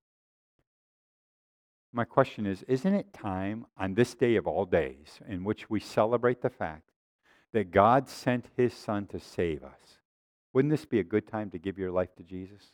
My 1.96 2.06
question 2.06 2.48
is 2.48 2.64
Isn't 2.64 2.96
it 2.96 3.14
time 3.14 3.68
on 3.78 3.94
this 3.94 4.16
day 4.16 4.36
of 4.36 4.48
all 4.48 4.66
days 4.66 5.20
in 5.30 5.44
which 5.44 5.70
we 5.70 5.80
celebrate 5.80 6.42
the 6.42 6.50
fact 6.50 6.90
that 7.54 7.72
God 7.72 8.10
sent 8.10 8.48
his 8.58 8.74
Son 8.74 9.06
to 9.08 9.20
save 9.20 9.64
us? 9.64 10.00
Wouldn't 10.54 10.72
this 10.72 10.86
be 10.86 11.00
a 11.00 11.04
good 11.04 11.28
time 11.28 11.52
to 11.52 11.60
give 11.60 11.78
your 11.78 11.92
life 11.92 12.16
to 12.16 12.24
Jesus 12.24 12.72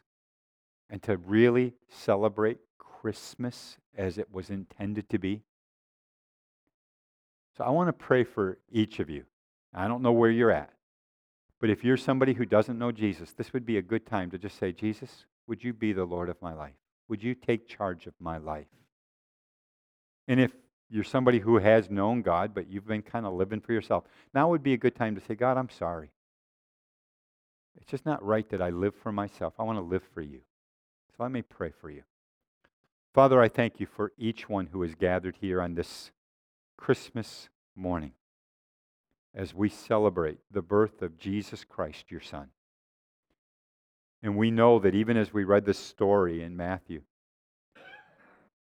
and 0.89 1.03
to 1.03 1.17
really 1.17 1.73
celebrate 1.89 2.59
Christmas 2.77 3.77
as 3.97 4.17
it 4.17 4.33
was 4.33 4.49
intended 4.49 5.09
to 5.09 5.19
be? 5.19 5.43
So 7.57 7.65
I 7.65 7.69
want 7.71 7.89
to 7.89 7.93
pray 7.93 8.23
for 8.23 8.57
each 8.71 8.99
of 8.99 9.09
you. 9.09 9.25
I 9.73 9.89
don't 9.89 10.01
know 10.01 10.13
where 10.13 10.31
you're 10.31 10.51
at, 10.51 10.71
but 11.59 11.69
if 11.69 11.83
you're 11.83 11.97
somebody 11.97 12.33
who 12.33 12.45
doesn't 12.45 12.79
know 12.79 12.91
Jesus, 12.91 13.33
this 13.33 13.51
would 13.51 13.65
be 13.65 13.77
a 13.77 13.81
good 13.81 14.05
time 14.05 14.31
to 14.31 14.37
just 14.37 14.57
say, 14.57 14.71
Jesus, 14.71 15.25
would 15.45 15.61
you 15.61 15.73
be 15.73 15.91
the 15.91 16.05
Lord 16.05 16.29
of 16.29 16.41
my 16.41 16.53
life? 16.53 16.73
Would 17.09 17.21
you 17.21 17.35
take 17.35 17.67
charge 17.67 18.07
of 18.07 18.13
my 18.19 18.37
life? 18.37 18.67
And 20.29 20.39
if 20.39 20.51
you're 20.91 21.03
somebody 21.03 21.39
who 21.39 21.57
has 21.57 21.89
known 21.89 22.21
God, 22.21 22.53
but 22.53 22.69
you've 22.69 22.87
been 22.87 23.01
kind 23.01 23.25
of 23.25 23.33
living 23.33 23.59
for 23.59 23.73
yourself, 23.73 24.03
now 24.33 24.47
would 24.49 24.61
be 24.61 24.73
a 24.73 24.77
good 24.77 24.95
time 24.95 25.15
to 25.15 25.21
say, 25.21 25.33
God, 25.33 25.57
I'm 25.57 25.71
sorry. 25.71 26.11
It's 27.75 27.89
just 27.89 28.05
not 28.05 28.23
right 28.23 28.47
that 28.49 28.61
I 28.61 28.69
live 28.69 28.93
for 28.95 29.11
myself. 29.11 29.55
I 29.57 29.63
want 29.63 29.79
to 29.79 29.83
live 29.83 30.03
for 30.13 30.21
you. 30.21 30.41
So 31.17 31.23
let 31.23 31.31
me 31.31 31.41
pray 31.41 31.71
for 31.71 31.89
you. 31.89 32.03
Father, 33.11 33.41
I 33.41 33.49
thank 33.49 33.79
you 33.79 33.87
for 33.87 34.13
each 34.19 34.47
one 34.47 34.67
who 34.67 34.83
is 34.83 34.93
gathered 34.93 35.37
here 35.41 35.61
on 35.61 35.73
this 35.73 36.11
Christmas 36.77 37.49
morning 37.75 38.11
as 39.33 39.55
we 39.55 39.67
celebrate 39.67 40.37
the 40.51 40.61
birth 40.61 41.01
of 41.01 41.17
Jesus 41.17 41.63
Christ, 41.63 42.11
your 42.11 42.21
Son. 42.21 42.49
And 44.21 44.37
we 44.37 44.51
know 44.51 44.77
that 44.77 44.93
even 44.93 45.17
as 45.17 45.33
we 45.33 45.43
read 45.43 45.65
this 45.65 45.79
story 45.79 46.43
in 46.43 46.55
Matthew, 46.55 47.01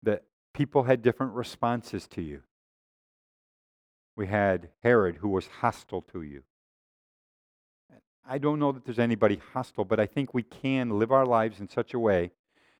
that 0.01 0.23
people 0.53 0.83
had 0.83 1.01
different 1.01 1.33
responses 1.33 2.07
to 2.09 2.21
you. 2.21 2.41
We 4.15 4.27
had 4.27 4.69
Herod, 4.83 5.17
who 5.17 5.29
was 5.29 5.47
hostile 5.61 6.01
to 6.11 6.21
you. 6.21 6.43
I 8.27 8.37
don't 8.37 8.59
know 8.59 8.71
that 8.71 8.85
there's 8.85 8.99
anybody 8.99 9.41
hostile, 9.53 9.85
but 9.85 9.99
I 9.99 10.05
think 10.05 10.33
we 10.33 10.43
can 10.43 10.99
live 10.99 11.11
our 11.11 11.25
lives 11.25 11.59
in 11.59 11.67
such 11.67 11.93
a 11.93 11.99
way 11.99 12.31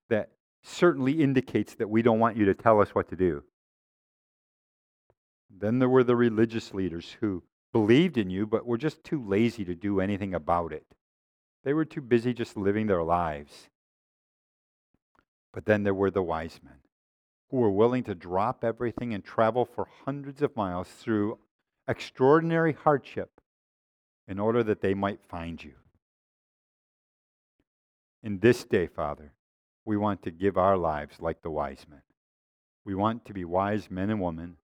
that 0.10 0.32
certainly 0.64 1.24
indicates 1.24 1.76
that 1.76 1.90
we 1.90 2.02
don't 2.02 2.20
want 2.20 2.38
you 2.38 2.46
to 2.46 2.54
tell 2.54 2.82
us 2.82 2.90
what 2.90 3.08
to 3.10 3.16
do. 3.16 3.44
Then 5.50 5.80
there 5.80 5.90
were 5.90 6.04
the 6.04 6.16
religious 6.16 6.74
leaders 6.74 7.16
who 7.22 7.44
believed 7.72 8.18
in 8.18 8.30
you, 8.30 8.46
but 8.46 8.66
were 8.66 8.78
just 8.78 9.04
too 9.04 9.24
lazy 9.26 9.64
to 9.66 9.76
do 9.76 10.00
anything 10.00 10.34
about 10.34 10.74
it. 10.74 10.86
They 11.64 11.74
were 11.74 11.86
too 11.86 12.02
busy 12.02 12.34
just 12.34 12.58
living 12.58 12.88
their 12.88 13.04
lives. 13.04 13.70
But 15.54 15.66
then 15.66 15.84
there 15.84 15.94
were 15.94 16.12
the 16.12 16.22
wise 16.22 16.60
men 16.64 16.80
who 17.50 17.58
were 17.58 17.72
willing 17.72 18.04
to 18.04 18.16
drop 18.16 18.64
everything 18.64 19.14
and 19.14 19.24
travel 19.24 19.66
for 19.66 19.88
hundreds 20.06 20.42
of 20.42 20.56
miles 20.56 20.88
through 20.88 21.40
extraordinary 21.88 22.74
hardship 22.74 23.42
in 24.28 24.40
order 24.40 24.64
that 24.64 24.82
they 24.82 24.94
might 24.94 25.20
find 25.28 25.64
you. 25.64 25.74
In 28.22 28.40
this 28.40 28.64
day, 28.64 28.86
Father, 28.86 29.34
we 29.86 29.98
want 29.98 30.22
to 30.24 30.32
give 30.32 30.58
our 30.58 30.78
lives 30.78 31.16
like 31.20 31.42
the 31.42 31.50
wise 31.50 31.86
men. 31.90 32.02
We 32.86 32.94
want 32.94 33.26
to 33.26 33.34
be 33.34 33.46
wise 33.46 33.90
men 33.90 34.10
and 34.10 34.22
women 34.22 34.58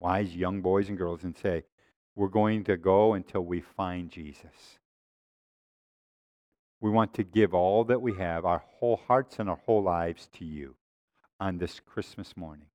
wise 0.00 0.34
young 0.34 0.62
boys 0.62 0.88
and 0.88 0.98
girls 0.98 1.22
and 1.22 1.36
say, 1.36 1.64
We're 2.16 2.28
going 2.28 2.64
to 2.64 2.76
go 2.76 3.12
until 3.12 3.42
we 3.42 3.60
find 3.60 4.10
Jesus. 4.10 4.78
We 6.80 6.90
want 6.90 7.14
to 7.14 7.22
give 7.22 7.52
all 7.52 7.84
that 7.84 8.00
we 8.00 8.14
have, 8.14 8.46
our 8.46 8.64
whole 8.78 9.00
hearts 9.06 9.38
and 9.38 9.50
our 9.50 9.60
whole 9.66 9.82
lives 9.82 10.28
to 10.38 10.44
you 10.46 10.76
on 11.40 11.58
this 11.58 11.80
Christmas 11.80 12.36
morning. 12.36 12.66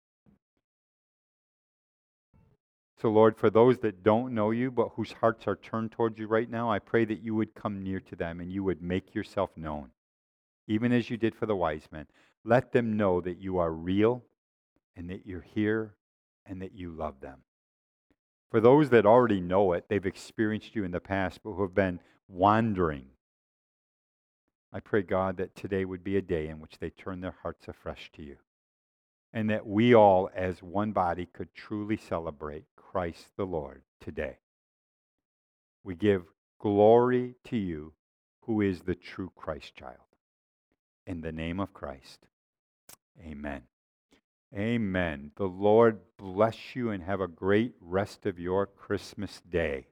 So, 3.02 3.10
Lord, 3.10 3.38
for 3.38 3.50
those 3.50 3.78
that 3.80 4.04
don't 4.04 4.34
know 4.34 4.52
you 4.52 4.72
but 4.72 4.94
whose 4.96 5.12
hearts 5.12 5.48
are 5.48 5.58
turned 5.58 5.92
towards 5.92 6.18
you 6.18 6.28
right 6.28 6.50
now, 6.50 6.72
I 6.72 6.80
pray 6.80 7.06
that 7.06 7.22
you 7.22 7.36
would 7.36 7.54
come 7.54 7.84
near 7.84 8.00
to 8.00 8.16
them 8.16 8.40
and 8.40 8.52
you 8.52 8.64
would 8.64 8.82
make 8.82 9.14
yourself 9.14 9.52
known, 9.56 9.90
even 10.68 10.92
as 10.92 11.10
you 11.10 11.18
did 11.18 11.36
for 11.36 11.46
the 11.46 11.56
wise 11.56 11.88
men. 11.92 12.08
Let 12.44 12.72
them 12.72 12.98
know 12.98 13.22
that 13.22 13.38
you 13.38 13.58
are 13.58 13.72
real 13.72 14.24
and 14.96 15.10
that 15.10 15.26
you're 15.26 15.46
here 15.54 15.94
and 16.46 16.62
that 16.62 16.74
you 16.74 16.92
love 16.92 17.20
them. 17.20 17.40
For 18.50 18.62
those 18.62 18.90
that 18.90 19.06
already 19.06 19.42
know 19.42 19.74
it, 19.74 19.86
they've 19.90 20.06
experienced 20.06 20.76
you 20.76 20.84
in 20.84 20.92
the 20.92 21.00
past, 21.00 21.42
but 21.44 21.52
who 21.52 21.64
have 21.64 21.76
been 21.76 22.00
wandering. 22.28 23.08
I 24.72 24.80
pray, 24.80 25.02
God, 25.02 25.38
that 25.38 25.56
today 25.56 25.84
would 25.84 26.04
be 26.04 26.18
a 26.18 26.22
day 26.22 26.48
in 26.48 26.60
which 26.60 26.78
they 26.80 26.90
turn 26.90 27.22
their 27.22 27.36
hearts 27.42 27.68
afresh 27.68 28.10
to 28.14 28.24
you. 28.24 28.38
And 29.36 29.50
that 29.50 29.68
we 29.68 29.94
all, 29.94 30.30
as 30.34 30.64
one 30.64 30.94
body, 30.94 31.28
could 31.28 31.54
truly 31.54 31.98
celebrate 31.98 32.64
Christ 32.78 33.28
the 33.36 33.46
Lord 33.46 33.82
today. 34.00 34.38
We 35.84 35.94
give 35.94 36.24
glory 36.58 37.36
to 37.50 37.58
you, 37.58 37.92
who 38.44 38.62
is 38.62 38.80
the 38.80 38.96
true 38.96 39.32
Christ 39.36 39.76
child. 39.76 39.98
In 41.06 41.20
the 41.20 41.34
name 41.34 41.60
of 41.60 41.74
Christ, 41.74 42.26
amen. 43.24 43.64
Amen. 44.56 45.32
The 45.36 45.48
Lord 45.48 46.00
bless 46.18 46.74
you 46.74 46.90
and 46.92 47.04
have 47.04 47.20
a 47.20 47.28
great 47.28 47.74
rest 47.82 48.26
of 48.26 48.40
your 48.40 48.66
Christmas 48.66 49.42
day. 49.50 49.88